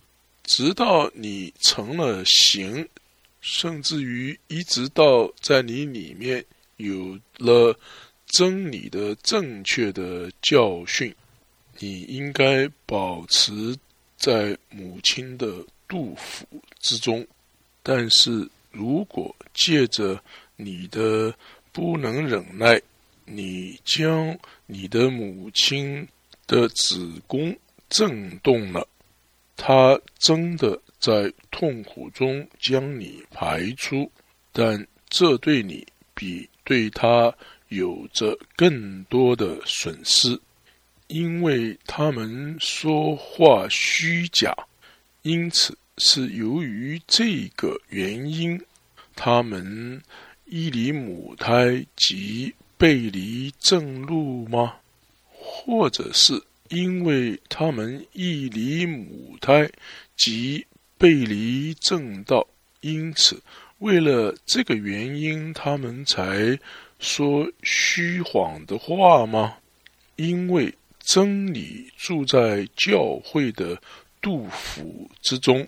[0.43, 2.87] 直到你成了形。
[3.39, 6.43] 甚至于，一直到在你里面
[6.77, 7.77] 有了
[8.25, 11.15] 真理的正确的教训，
[11.79, 13.77] 你应该保持
[14.17, 16.45] 在母亲的肚腹
[16.79, 17.25] 之中。
[17.81, 20.21] 但是如果借着
[20.57, 21.33] 你的
[21.72, 22.82] 不能忍耐，
[23.26, 26.07] 你将你的母亲
[26.45, 27.55] 的子宫
[27.89, 28.88] 震动了，
[29.55, 30.82] 她真的。
[30.99, 34.11] 在痛苦中将你排出，
[34.51, 37.32] 但这对你比对他
[37.68, 40.38] 有着更多的损失，
[41.05, 44.51] 因为他们说话虚假，
[45.22, 48.59] 因此是由于这个原因，
[49.15, 50.01] 他们
[50.49, 54.75] 依离母胎及背离正路吗？
[55.29, 59.69] 或者是因为他们依离母胎
[60.15, 60.65] 及？
[60.99, 62.47] 背离正道，
[62.81, 63.39] 因此
[63.77, 66.57] 为了这个原因，他们才
[66.97, 69.57] 说虚谎的话吗？
[70.15, 73.79] 因为真理住在教会的
[74.19, 75.67] 杜甫之中，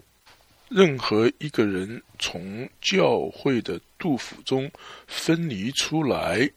[0.67, 4.71] 任何一个人从教会的杜甫中
[5.05, 6.49] 分离出来，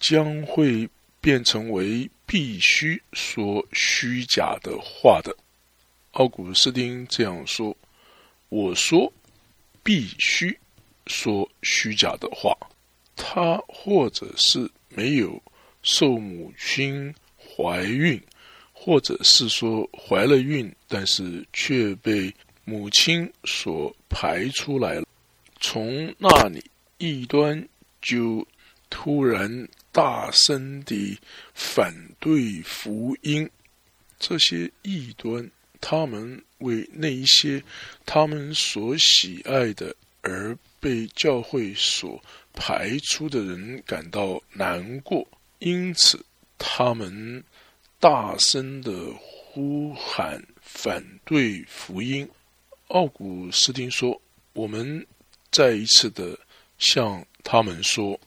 [0.00, 0.88] 将会
[1.20, 5.36] 变成为必须说虚假的话的。
[6.12, 7.76] 奥古斯丁这样说。
[8.48, 9.12] 我说，
[9.82, 10.56] 必须
[11.08, 12.56] 说虚假的话。
[13.16, 15.42] 他或者是没有
[15.82, 18.22] 受母亲怀孕，
[18.72, 22.32] 或者是说怀了孕，但是却被
[22.64, 25.06] 母亲所排出来了。
[25.58, 26.62] 从那里，
[26.98, 27.68] 异端
[28.00, 28.46] 就
[28.90, 31.18] 突然大声地
[31.54, 33.48] 反对福音。
[34.18, 35.50] 这些异端。
[35.78, 37.62] 他们为那一些
[38.06, 42.20] 他们所喜爱的而被教会所
[42.54, 45.24] 排出的人感到难过，
[45.58, 46.24] 因此
[46.58, 47.44] 他们
[48.00, 52.28] 大声的呼喊反对福音。
[52.88, 54.20] 奥古斯丁说
[54.54, 55.06] ：“我们
[55.52, 56.36] 再一次的
[56.78, 58.18] 向他们说，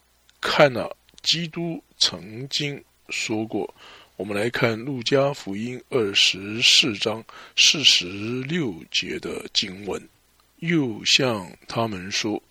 [0.41, 3.73] 看了基督曾经说过。”
[4.17, 7.23] 我们来看《路加福音》二十四章
[7.55, 8.05] 四十
[8.43, 10.09] 六节的经文，
[10.57, 12.43] 又向他们说：“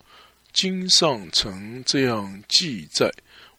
[0.54, 3.12] 经上曾这样记载，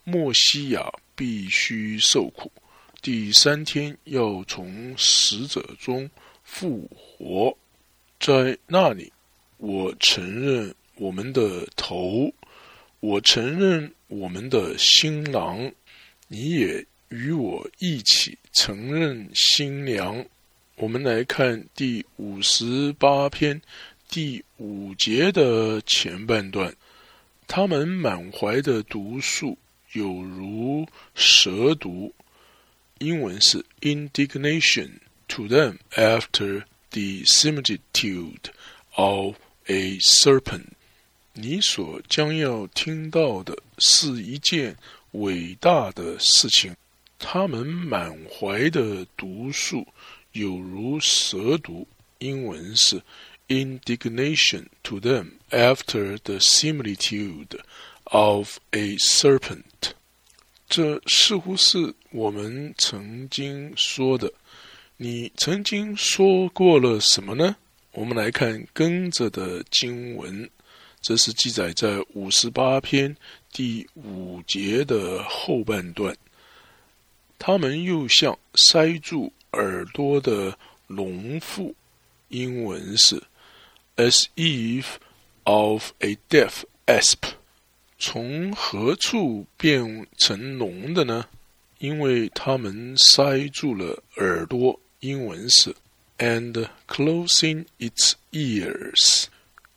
[0.04, 2.52] 莫西亚必须受苦，
[3.00, 6.10] 第三天要从死者中
[6.44, 7.56] 复活。
[8.20, 9.14] 在那里，
[9.58, 12.32] 我承认我们的头，
[13.00, 15.72] 我承认我们的新郎，
[16.28, 20.24] 你也。”与我一起承认新娘。
[20.76, 23.60] 我们来看第五十八篇
[24.08, 26.72] 第五节的前半段。
[27.48, 29.58] 他们满怀的毒素
[29.94, 32.14] 有如蛇毒，
[33.00, 34.92] 英文是 indignation
[35.28, 38.52] to them after the similitude
[38.92, 39.36] of
[39.66, 40.68] a serpent。
[41.42, 44.76] 你所将要听到的是一件
[45.12, 46.76] 伟大的事情。
[47.18, 49.88] 他们满怀的毒素，
[50.34, 51.88] 有如蛇毒。
[52.20, 53.02] 英文是
[53.48, 57.58] indignation to them after the similitude
[58.04, 59.94] of a serpent。
[60.68, 64.32] 这似乎是我们曾经说的。
[64.98, 67.56] 你曾经说过了什么呢？
[67.94, 70.50] 我们来看跟着的经文，
[71.02, 73.16] 这是记载在五十八篇
[73.52, 76.16] 第五节的后半段。
[77.38, 81.74] 他们又像塞住耳朵的农妇，
[82.28, 83.24] 英文是
[83.96, 84.86] as if
[85.44, 87.18] of a deaf asp。
[87.98, 91.26] 从何处变成聋的呢？
[91.80, 95.74] 因为他们塞住了耳朵，英文是
[96.18, 99.26] and closing its ears。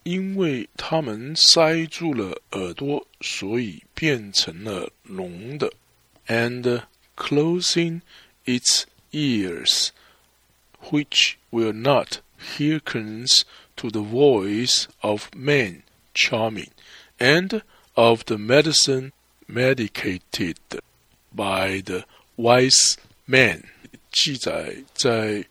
[0.03, 5.71] 因为他们塞住了耳朵，所以变成了聋的，
[6.27, 6.83] and
[7.15, 8.01] closing
[8.45, 9.89] its ears,
[10.89, 12.19] which will not
[12.57, 13.41] hearkens
[13.75, 16.69] to the voice of man charming
[17.17, 17.61] and
[17.95, 19.11] of the medicine
[19.47, 20.55] medicated
[21.35, 22.05] by the
[22.37, 23.63] wise man，
[24.11, 25.45] 记载在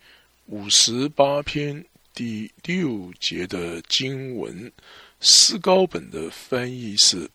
[0.47, 4.72] 五十八篇 第六节的经文。
[5.20, 7.30] 思高本的翻译是：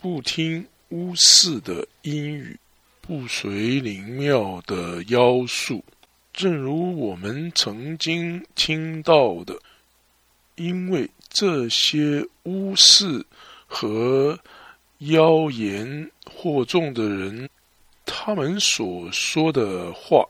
[0.00, 2.58] 不听巫士的阴语，
[3.00, 5.84] 不随灵庙的妖术。
[6.32, 9.58] 正如我们曾经听到的，
[10.56, 13.24] 因为这些巫士。
[13.72, 14.36] 和
[14.98, 17.48] 妖言惑众的人，
[18.04, 20.26] 他们所说的话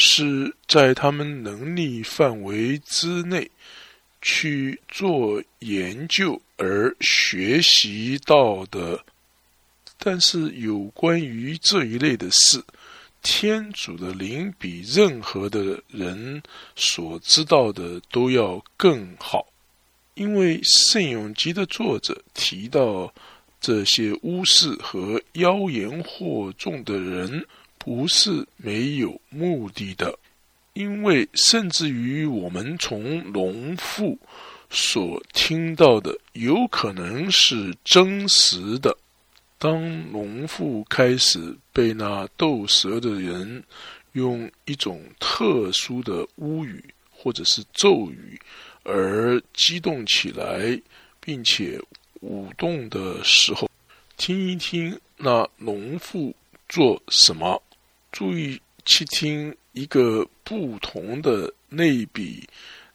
[0.00, 3.50] 是在他们能力范围之内
[4.22, 9.04] 去做研究而学习到的。
[9.98, 12.64] 但是有关于这一类的事，
[13.22, 16.42] 天主的灵比任何的人
[16.74, 19.46] 所知道的都要更好。
[20.14, 23.12] 因为《圣咏集》的作者提到，
[23.60, 27.46] 这些巫士和妖言惑众的人
[27.80, 30.16] 不是没有目的的。
[30.74, 34.16] 因为甚至于我们从农妇
[34.70, 38.96] 所听到的，有可能是真实的。
[39.58, 43.62] 当农妇开始被那斗蛇的人
[44.12, 48.40] 用一种特殊的巫语或者是咒语。
[48.82, 50.80] 而激动起来，
[51.20, 51.78] 并且
[52.20, 53.68] 舞动的时候，
[54.16, 56.34] 听一听那农妇
[56.66, 57.62] 做什么，
[58.12, 62.48] 注意去听一个不同的类比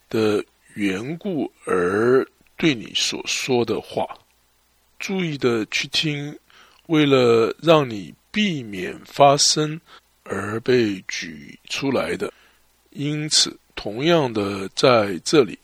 [0.08, 0.44] 的
[0.74, 4.06] 缘故而对你所说的话，
[4.98, 6.38] 注意的去听，
[6.86, 9.80] 为了让你避免发生
[10.24, 12.32] 而被举出来的。
[12.90, 15.58] 因此，同样的在这里。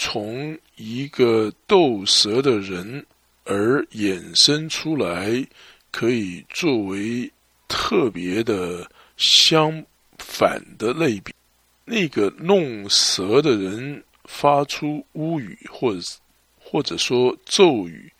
[0.00, 3.04] 从一个斗蛇的人
[3.42, 5.44] 而衍生出来，
[5.90, 7.28] 可以作为
[7.68, 9.84] 特别的相
[10.18, 11.32] 反的类比。
[11.84, 16.00] 那个弄蛇的人发出巫语，或者
[16.58, 18.12] 或者说咒语，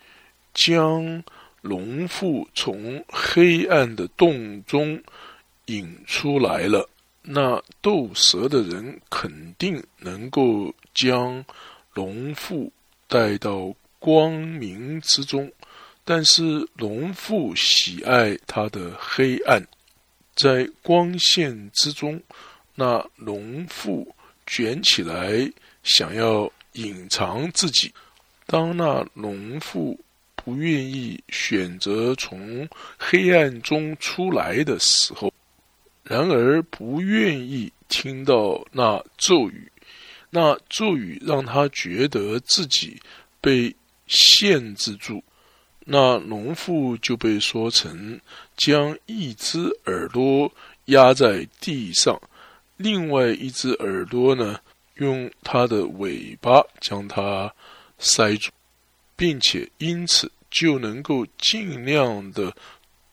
[0.55, 1.25] 将
[1.63, 5.03] 农妇从黑暗的洞中
[5.67, 6.89] 引出来了。
[7.23, 11.45] 那斗蛇的人肯定能够将。
[11.95, 12.71] 农妇
[13.09, 15.51] 带到光明之中，
[16.11, 19.63] 但是农妇喜爱他的黑暗，
[20.35, 22.19] 在光线之中，
[22.75, 24.15] 那农妇
[24.47, 25.53] 卷起来
[25.83, 27.93] 想要隐藏自己。
[28.47, 30.01] 当那农妇
[30.35, 35.31] 不愿意选择从黑暗中出来的时候，
[36.05, 39.71] 然而不愿意听到那咒语。
[40.31, 42.99] 那咒语让他觉得自己
[43.43, 45.23] 被限制住，
[45.91, 48.21] 那农妇就被说成
[48.57, 50.53] 将一只耳朵
[50.87, 52.21] 压在地上，
[52.77, 54.61] 另外一只耳朵呢，
[54.97, 57.51] 用它的尾巴将它
[57.99, 58.51] 塞住，
[59.17, 62.55] 并且因此就能够尽量的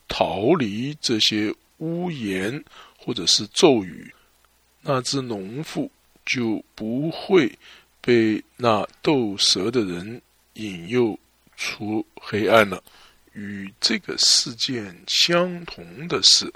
[0.08, 2.62] 逃离这些污言
[2.98, 4.12] 或者是咒语。
[4.82, 5.90] 那只农妇。
[6.26, 7.56] 就不会
[8.00, 10.20] 被那斗蛇的人
[10.54, 11.16] 引诱
[11.56, 12.82] 出黑暗了。
[13.32, 16.50] 与这个事件相同的是，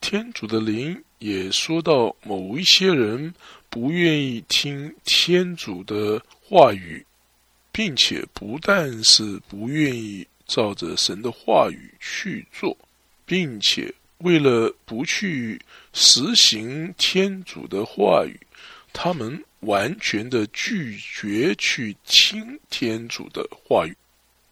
[0.00, 3.32] 天主的灵也说到，某一些人
[3.70, 7.04] 不愿意听天主的话语，
[7.72, 12.76] 并且不但是不愿意照着神的话语去做，
[13.24, 15.60] 并且为了不去
[15.94, 18.38] 实行天主的话语。
[18.92, 23.96] 他们完全的拒绝去听天主的话语，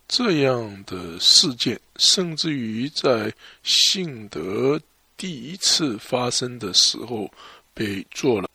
[0.09, 3.32] 这样的事件，甚至于在
[3.62, 4.80] 信德
[5.16, 7.30] 第一次发生的时候
[7.74, 8.48] 被做了，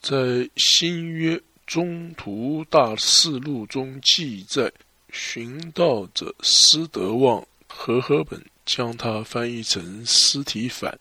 [0.00, 4.72] 在新约中途大事录中记载，
[5.10, 10.98] 寻道者施德旺和合本将它翻译成尸体反，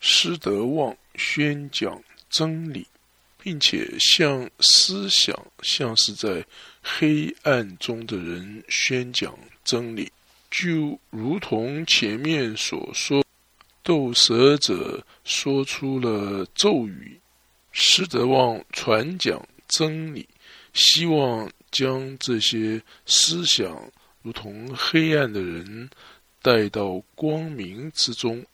[0.00, 2.86] 施德旺宣讲真理。
[3.46, 5.32] 并且向思想
[5.62, 6.44] 像是在
[6.82, 10.10] 黑暗中的人宣讲真理，
[10.50, 13.24] 就如同前面所说，
[13.84, 17.20] 斗蛇者说出了咒语，
[17.70, 20.28] 施德旺传讲真理，
[20.72, 23.92] 希望将这些思想
[24.22, 25.88] 如同黑暗的人
[26.42, 28.44] 带到光明之中。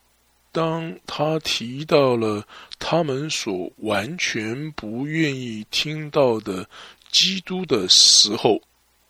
[0.53, 2.47] 当他提到了
[2.79, 6.69] 他们所完全不愿意听到的
[7.11, 8.61] 基督的时候，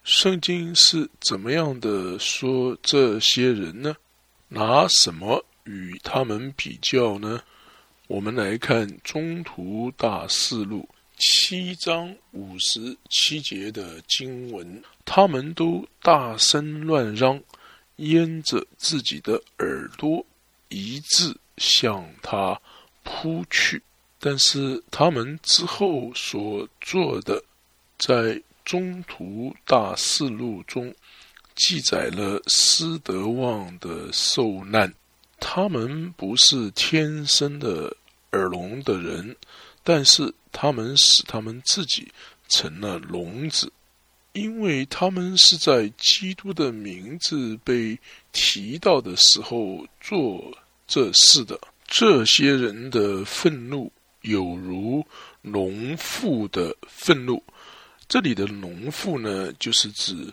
[0.05, 3.97] 圣经是怎么样的说这些人呢？
[4.49, 7.43] 拿什么与他们比较呢？
[8.07, 10.89] 我们来看《中途大四录》
[11.19, 17.41] 七章五十七节的经文，他们都大声乱嚷，
[17.97, 20.25] 掩着自己的耳朵。
[20.73, 22.59] 一致向他
[23.05, 23.83] 扑去，
[24.19, 27.45] 但是他们之后所做的，
[27.99, 30.93] 在中途大事录中
[31.55, 34.93] 记载了施德旺的受难。
[35.39, 37.95] 他们不是天生的
[38.31, 39.37] 耳聋的人，
[39.83, 42.11] 但是他们使他们自己
[42.49, 43.71] 成了聋子。
[44.35, 47.99] 因为他们是在基督的名字被
[48.33, 50.57] 提到的时候做
[50.93, 51.59] 这事的。
[51.87, 53.91] 这些人的愤怒
[54.21, 55.03] 有如
[55.41, 57.43] 农妇的愤怒。
[58.07, 60.31] 这里的农妇呢，就是指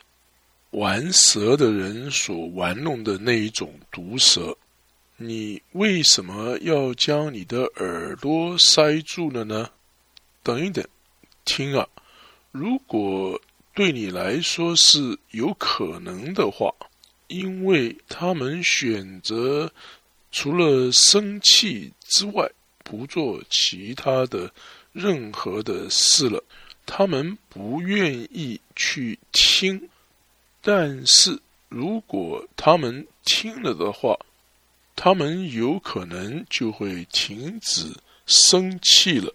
[0.72, 4.54] 玩蛇的人所玩弄的那一种毒蛇。
[5.16, 9.66] 你为什么要将你的耳朵塞住了呢？
[10.42, 10.86] 等一等，
[11.46, 11.88] 听啊！
[12.50, 13.40] 如果
[13.72, 16.70] 对你来说是有可能的话，
[17.28, 19.72] 因为他们选择
[20.30, 22.50] 除了生气之外
[22.84, 24.52] 不做其他的
[24.92, 26.42] 任何的事了，
[26.86, 29.88] 他们不愿意去听。
[30.60, 34.18] 但是如果他们听了的话，
[34.96, 37.92] 他们有可能就会停止
[38.26, 39.34] 生气了。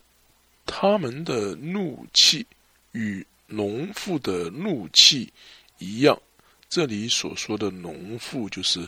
[0.65, 2.45] 他们的怒气
[2.91, 3.25] 与。
[3.47, 5.31] 农妇的怒气
[5.77, 6.19] 一样，
[6.67, 8.79] 这里所说的农妇就是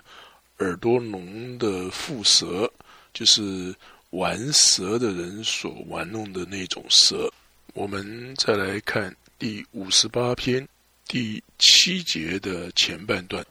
[0.60, 2.72] 耳朵聋的蝮蛇，
[3.14, 3.76] 就是
[4.12, 7.32] 玩蛇的人所玩弄的那种蛇。
[7.74, 10.68] 我们再来看第五十八篇
[11.08, 13.46] 第七节的前半段：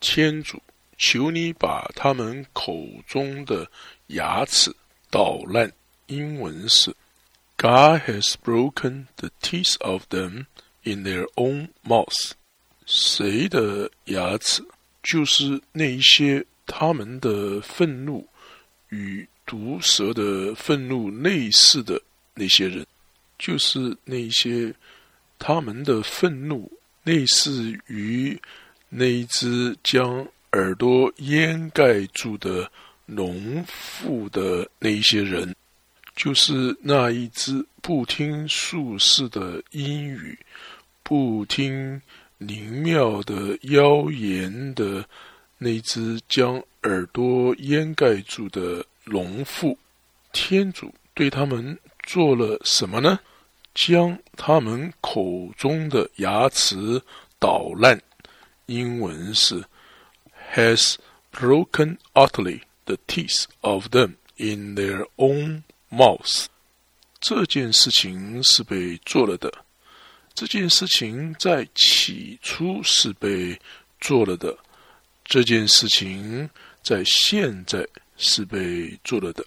[0.00, 0.60] 天主，
[0.98, 3.70] 求你把他们口中的
[4.08, 4.74] 牙齿
[5.10, 5.72] 捣烂。
[6.06, 6.94] 英文是。
[7.56, 10.46] God has broken the teeth of them
[10.82, 12.32] in their own mouth。
[12.86, 14.64] 谁的牙齿？
[15.02, 18.26] 就是那一些他们的愤怒
[18.90, 22.00] 与毒蛇的愤怒类似的
[22.34, 22.86] 那些人，
[23.38, 24.72] 就是那些
[25.38, 26.70] 他们的愤怒
[27.02, 28.40] 类似于
[28.88, 32.70] 那一只将耳朵掩盖住的
[33.06, 35.54] 农妇的那一些人。
[36.16, 40.38] 就是那一只不听术士的英语，
[41.02, 42.02] 不听
[42.40, 45.08] 灵妙的妖言的
[45.58, 49.78] 那只将耳朵掩盖住的农妇，
[50.32, 53.20] 天主对他们做了什么呢？
[53.74, 57.00] 将他们口中的牙齿
[57.38, 58.02] 捣烂。
[58.66, 59.62] 英文是
[60.54, 60.96] has
[61.32, 65.62] broken utterly the teeth of them in their own。
[65.92, 66.46] Mouse，
[67.18, 69.52] 这件事情是被做了的。
[70.34, 73.58] 这件事情在起初是被
[74.00, 74.56] 做了的。
[75.24, 76.48] 这件事情
[76.82, 79.44] 在现在是被做了的。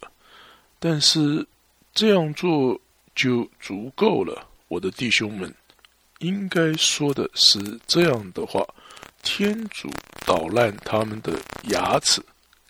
[0.79, 1.45] 但是
[1.93, 2.79] 这样做
[3.15, 5.53] 就足够了，我的弟兄们。
[6.19, 8.65] 应该说的是这样的话：
[9.23, 9.89] 天主
[10.25, 12.21] 捣烂他们的牙齿。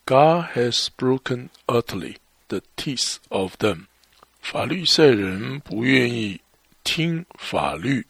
[0.06, 2.16] God has broken utterly.
[2.48, 3.86] The teeth of them，
[4.42, 6.42] 法律赛人不愿意
[6.84, 8.06] 听法律，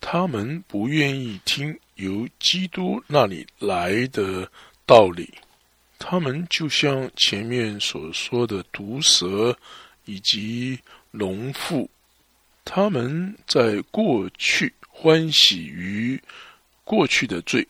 [0.00, 4.50] 他们不愿意听由基督那里来的
[4.84, 5.32] 道理，
[5.98, 9.56] 他们就像前面所说的毒蛇
[10.04, 10.78] 以及
[11.10, 11.88] 农妇，
[12.64, 16.20] 他们在过去欢喜于
[16.84, 17.66] 过去的罪，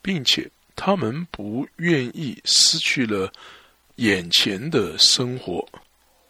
[0.00, 3.32] 并且他们不愿意失去了
[3.96, 5.66] 眼前的生活，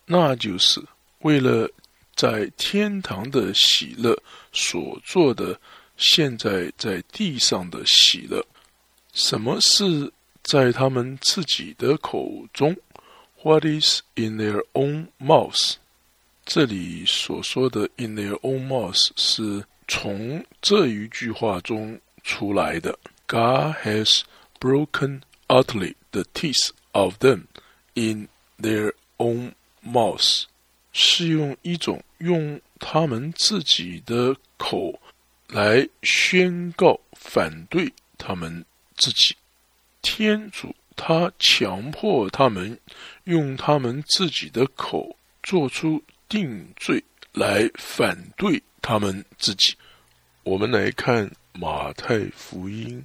[0.05, 0.83] 那就是
[1.21, 1.71] 为了
[2.15, 4.17] 在天堂的喜乐
[4.53, 5.59] 所做的，
[5.97, 8.45] 现在在地上的喜乐。
[9.13, 10.13] 什么是
[10.43, 12.77] 在他们自己的口中
[13.43, 15.75] ？What is in their own mouth？
[16.45, 22.99] 这里所说的 “in their own mouth” 是从这一句话中出来的。
[23.27, 24.21] God has
[24.61, 27.45] broken utterly the teeth of them
[27.95, 28.29] in
[28.61, 29.53] their own
[29.83, 30.45] mouth，
[30.95, 34.99] 是用一种用他们自己的口
[35.49, 38.65] 来宣告反对他们
[38.97, 39.37] 自己。
[40.01, 42.79] 天主他强迫他们
[43.25, 46.03] 用他们自己的口做出。
[46.35, 49.77] 定罪来反对他们自己。
[50.43, 53.05] 我们来看马太福音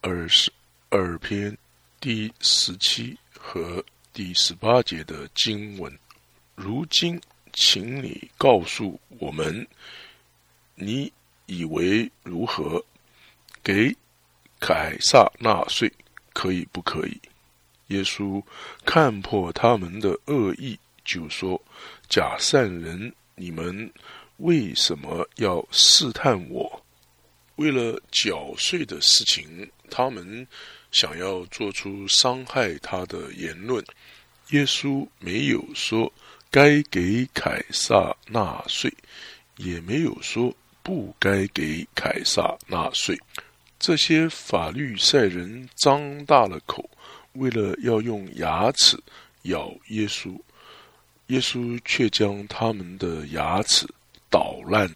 [0.00, 0.52] 二十
[0.88, 1.58] 二篇
[1.98, 5.92] 第十七和第十八节的经文。
[6.62, 7.18] 如今，
[7.54, 9.66] 请你告诉我们，
[10.74, 11.10] 你
[11.46, 12.84] 以为如何？
[13.64, 13.96] 给
[14.60, 15.90] 凯撒纳税
[16.34, 17.18] 可以不可以？
[17.86, 18.42] 耶稣
[18.84, 21.58] 看破他们的恶意，就说。
[22.10, 23.90] 假善人，你们
[24.36, 26.84] 为什么要试探我？
[27.56, 30.46] 为了缴税的事情，他们
[30.92, 33.82] 想要做出伤害他的言论。
[34.50, 36.12] 耶稣没有说
[36.50, 38.92] 该给凯撒纳税，
[39.56, 43.16] 也没有说不该给凯撒纳税。
[43.78, 46.90] 这些法律赛人张大了口，
[47.34, 48.98] 为了要用牙齿
[49.42, 50.36] 咬耶稣。
[51.28, 53.86] 耶稣却将他们的牙齿
[54.28, 54.92] 捣烂，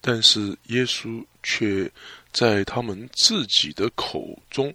[0.00, 1.90] 但是耶稣却
[2.32, 4.72] 在他们自己的口中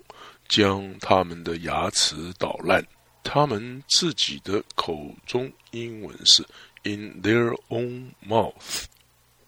[0.49, 2.85] 将他们的牙齿捣烂。
[3.29, 6.41] 他们自己的口中，英文是
[6.83, 8.85] “in their own mouth”。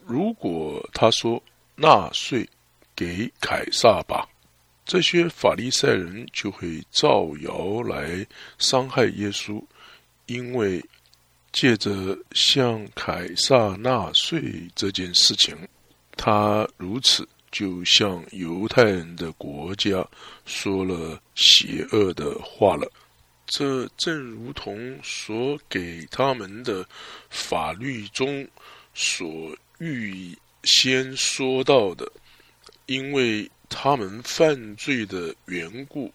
[0.05, 1.41] 如果他说
[1.75, 2.45] 纳税
[2.93, 4.27] 给凯撒吧，
[4.85, 8.27] 这些法利赛人就会造谣来
[8.57, 9.63] 伤害耶稣，
[10.25, 10.83] 因为。
[11.51, 15.57] 借着向凯撒纳税这件事情，
[16.15, 20.07] 他如此就向犹太人的国家
[20.45, 22.87] 说了邪恶的话了。
[23.49, 26.87] 这正如同所给他们的
[27.29, 28.47] 法律中
[28.93, 32.09] 所预先说到的，
[32.85, 36.13] 因为他们犯罪的缘故，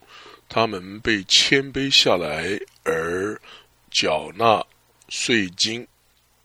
[0.49, 3.41] 他们被谦卑下来而
[3.91, 4.65] 缴纳。
[5.11, 5.87] 税金，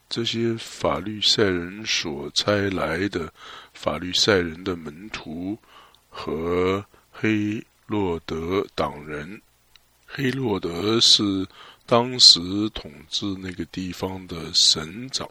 [0.09, 3.33] 这些法律赛人所差来的
[3.73, 5.57] 法律赛人的门徒
[6.09, 9.41] 和黑洛德党人，
[10.11, 11.47] 黑洛德是
[11.85, 12.39] 当时
[12.73, 15.29] 统治那个地方的省长，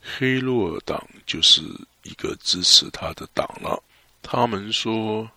[0.00, 1.62] 黑洛党就是
[2.04, 3.82] 一个支持他的党了。
[4.22, 5.28] 他们说，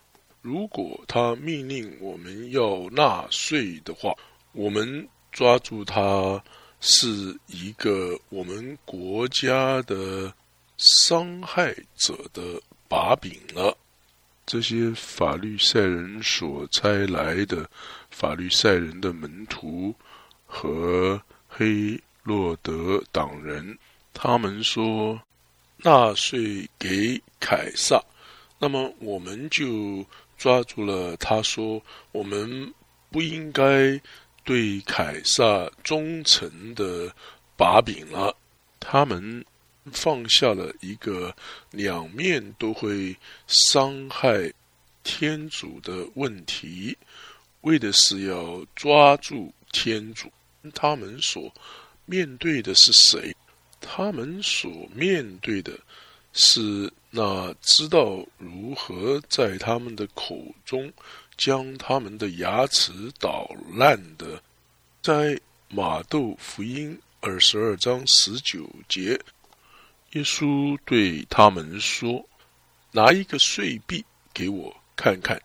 [0.42, 4.14] 如果他命令我们要纳税的话，
[4.52, 6.42] 我们抓住他。
[6.80, 10.32] 是一个我们国家的
[10.78, 13.76] 伤害者的把柄了。
[14.46, 17.68] 这些法律赛人所差来的
[18.18, 19.94] 法律赛人的门徒
[20.48, 23.78] 和黑洛德党人，
[24.12, 25.22] 他们说
[25.78, 28.04] 纳税给凯撒，
[28.58, 30.04] 那么我们就
[30.36, 31.80] 抓住了他说
[32.12, 32.74] 我们
[33.12, 34.02] 不应该。
[34.44, 37.14] 对凯撒忠诚的
[37.58, 38.34] 把柄了，
[38.80, 39.44] 他们
[39.92, 41.36] 放下了一个
[41.70, 43.14] 两面都会
[43.46, 44.50] 伤害
[45.04, 46.98] 天主的问题，
[47.68, 50.32] 为的是要抓住天主。
[50.74, 51.54] 他们所
[52.06, 53.36] 面对的是谁？
[53.80, 55.78] 他们所面对的
[56.34, 60.92] 是那知道如何在他们的口中。
[61.38, 64.42] 将他们的牙齿捣烂的，
[65.04, 65.40] 在
[65.70, 69.12] 马窦福音二十二章十九节，
[70.14, 72.28] 耶稣对他们说
[72.92, 74.04] ：“拿一个碎币
[74.34, 75.40] 给我看看。”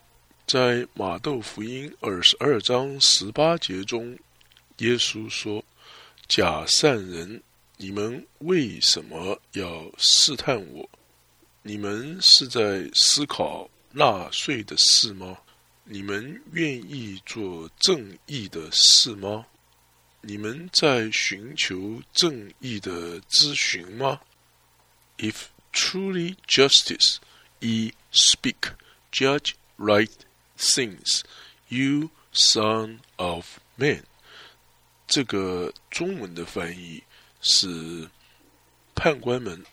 [0.46, 4.18] 在马窦福音二十二章十八节中，
[4.78, 5.64] 耶稣说
[6.28, 7.42] ：“假善人，
[7.76, 10.88] 你们为什么要试探我？
[11.62, 15.38] 你们是在思考纳税的事吗？”
[15.84, 19.44] 你们愿意做正义的事吗？
[20.20, 24.20] 你们在寻求正义的咨询吗
[25.18, 27.16] ？If truly justice,
[27.60, 28.74] ye speak,
[29.10, 30.10] judge right
[30.62, 31.22] things,
[31.68, 34.04] you son of man。
[35.06, 37.02] 这个中文的翻译
[37.40, 38.08] 是
[38.94, 39.64] 判官们，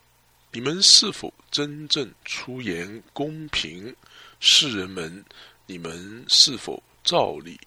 [0.52, 3.96] 你们是否真正出言公平？
[4.42, 5.24] 世人们，
[5.66, 7.60] 你们是否照理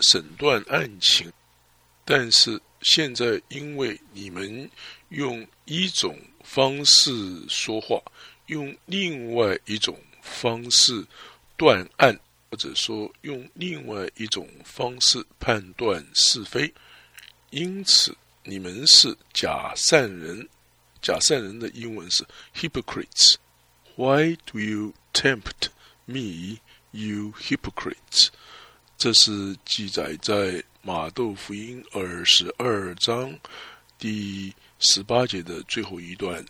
[0.00, 1.32] 审断案情？
[2.04, 4.70] 但是现在，因为你们
[5.10, 7.10] 用一种方式
[7.48, 8.00] 说话，
[8.46, 11.06] 用另外一种方式
[11.56, 12.18] 断案，
[12.50, 16.72] 或者说用另外一种方式判断是非，
[17.50, 20.48] 因此你们是假善人。
[21.00, 23.36] 假善人的英文是 hypocrites。
[23.94, 25.68] Why do you tempt
[26.06, 26.58] me,
[26.90, 28.28] you hypocrites？
[28.96, 33.38] 这是记载在马窦福音二十二章
[33.96, 36.44] 第十八节的最后一段。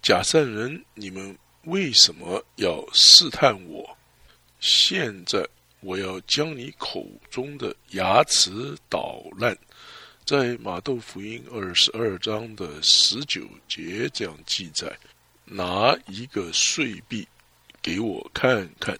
[0.00, 3.97] 假善人，你们为什么要试探我？
[4.60, 5.46] 现在
[5.80, 9.56] 我要将你口中的牙齿捣烂。
[10.24, 14.94] 在马窦福音二十二章的十九节这样记载：
[15.44, 17.26] 拿一个碎币
[17.80, 18.98] 给我看看。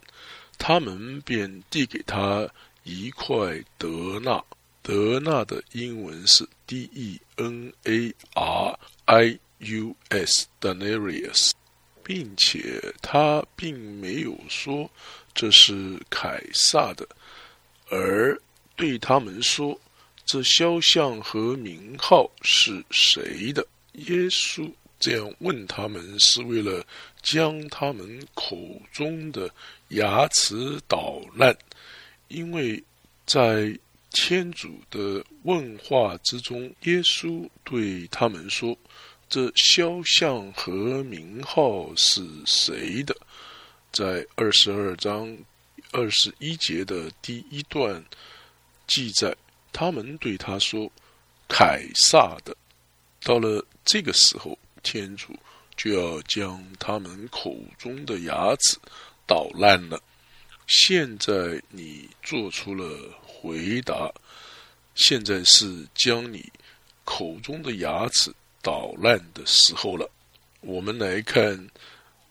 [0.56, 2.48] 他们便递给他
[2.82, 4.42] 一块德纳，
[4.82, 11.52] 德纳的英文是 D E N A R I U S，denarius，
[12.02, 14.90] 并且他并没有说
[15.38, 17.06] 这是凯撒的，
[17.90, 18.36] 而
[18.74, 19.80] 对他们说
[20.26, 23.64] ：“这肖像和名号是谁的？”
[24.08, 24.68] 耶稣
[24.98, 26.84] 这样问他们，是为了
[27.22, 28.58] 将他们口
[28.92, 29.48] 中的。
[29.90, 31.56] 牙齿捣烂，
[32.26, 32.82] 因为
[33.24, 33.78] 在
[34.10, 38.76] 天主的问话之中，耶稣对他们说
[39.30, 43.16] ：“这肖像和名号是谁的？”
[43.92, 45.36] 在二十二章
[45.92, 48.04] 二十一节的第一段
[48.86, 49.34] 记载，
[49.72, 50.90] 他们对他说
[51.48, 52.56] ：“凯撒的。”
[53.22, 55.34] 到了这个时候，天主
[55.76, 58.78] 就要将他们口中的牙齿。
[59.26, 60.02] 捣烂了。
[60.66, 64.10] 现在你做出了回答，
[64.94, 66.50] 现在是将你
[67.04, 68.32] 口中的牙齿
[68.62, 70.10] 捣烂的时候了。
[70.62, 71.68] 我们来看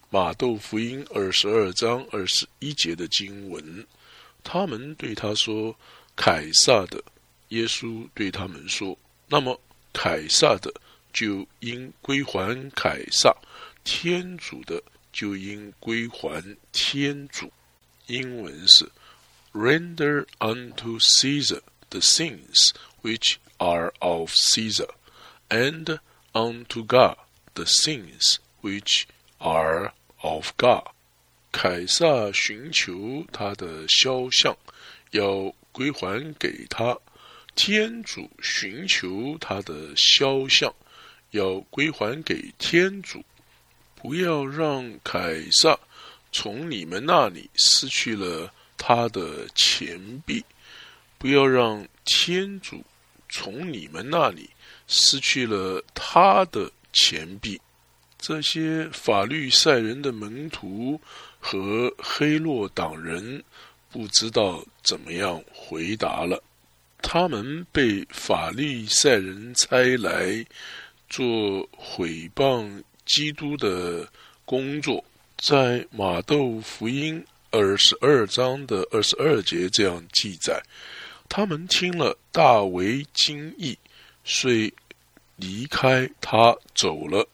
[0.10, 3.86] 马窦福音二十二章二十一节的经文，
[4.44, 5.76] 他们对他说
[6.16, 7.04] ：“凯撒的。”
[7.50, 8.98] 耶稣对他们说
[9.28, 9.60] ：“那么
[9.94, 10.74] 凯撒的
[11.14, 13.36] 就应归还凯撒，
[13.84, 14.82] 天主的。”
[15.14, 17.52] 就应归还天主。
[18.06, 18.88] 英文是
[19.52, 22.70] “Render unto Caesar the things
[23.02, 24.90] which are of Caesar,
[25.50, 25.98] and
[26.34, 27.18] unto God
[27.56, 29.06] the things which
[29.40, 30.84] are of God。”
[31.52, 34.56] 凯撒寻求他的肖像，
[35.12, 36.96] 要归还给他；
[37.56, 40.72] 天主寻求他的肖像，
[41.32, 43.24] 要归还给天主。
[43.96, 45.80] 不要让凯撒
[46.32, 50.46] 从你们那里失去了他的钱币，
[51.18, 52.84] 不要让天主
[53.30, 54.50] 从你们那里
[54.88, 57.60] 失去了他的钱币。
[58.18, 61.00] 这些法律赛人的门徒
[61.40, 63.44] 和黑洛党人
[63.92, 66.44] 不知道怎么样回答了。
[67.02, 70.46] 他们被法律赛人差来
[71.10, 72.84] 做毁谤。
[73.10, 74.06] 基督的
[74.44, 75.02] 工作，
[75.38, 80.62] 在马窦福音二十二章的二十二节这样记载：
[81.30, 83.78] 他们听了大为惊异，
[84.26, 84.74] 遂
[85.38, 87.26] 离开他走了。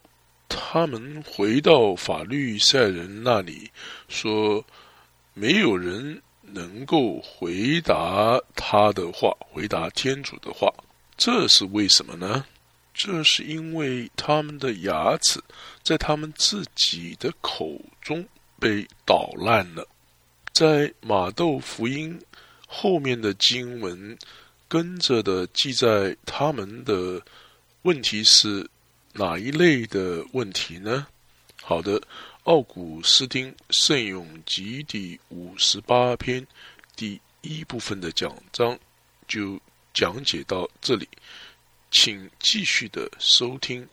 [0.56, 3.72] 他们回到法律赛人那里，
[4.08, 4.64] 说：
[5.34, 10.72] 没有人能够回答他的话，回答天主的话。
[11.18, 12.45] 这是为什么呢？
[12.93, 15.41] 这是因为他们的牙齿
[15.82, 18.24] 在他们自己的口中
[18.60, 19.88] 被捣烂了。
[20.54, 22.20] 在马窦福音
[22.68, 24.16] 后面的经文
[24.68, 27.20] 跟着的记载，他们的
[27.82, 28.70] 问题是
[29.16, 31.05] 哪一类的问题呢？
[31.61, 31.99] 好的，
[32.45, 36.45] 《奥古斯丁圣咏集》第五十八篇
[36.95, 38.78] 第一部分的讲章
[39.28, 39.59] 就
[39.93, 41.07] 讲解到这里。
[41.91, 43.88] 请继续的收听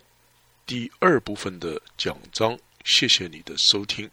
[0.65, 4.09] 第二部分的讲章，谢谢你的收听。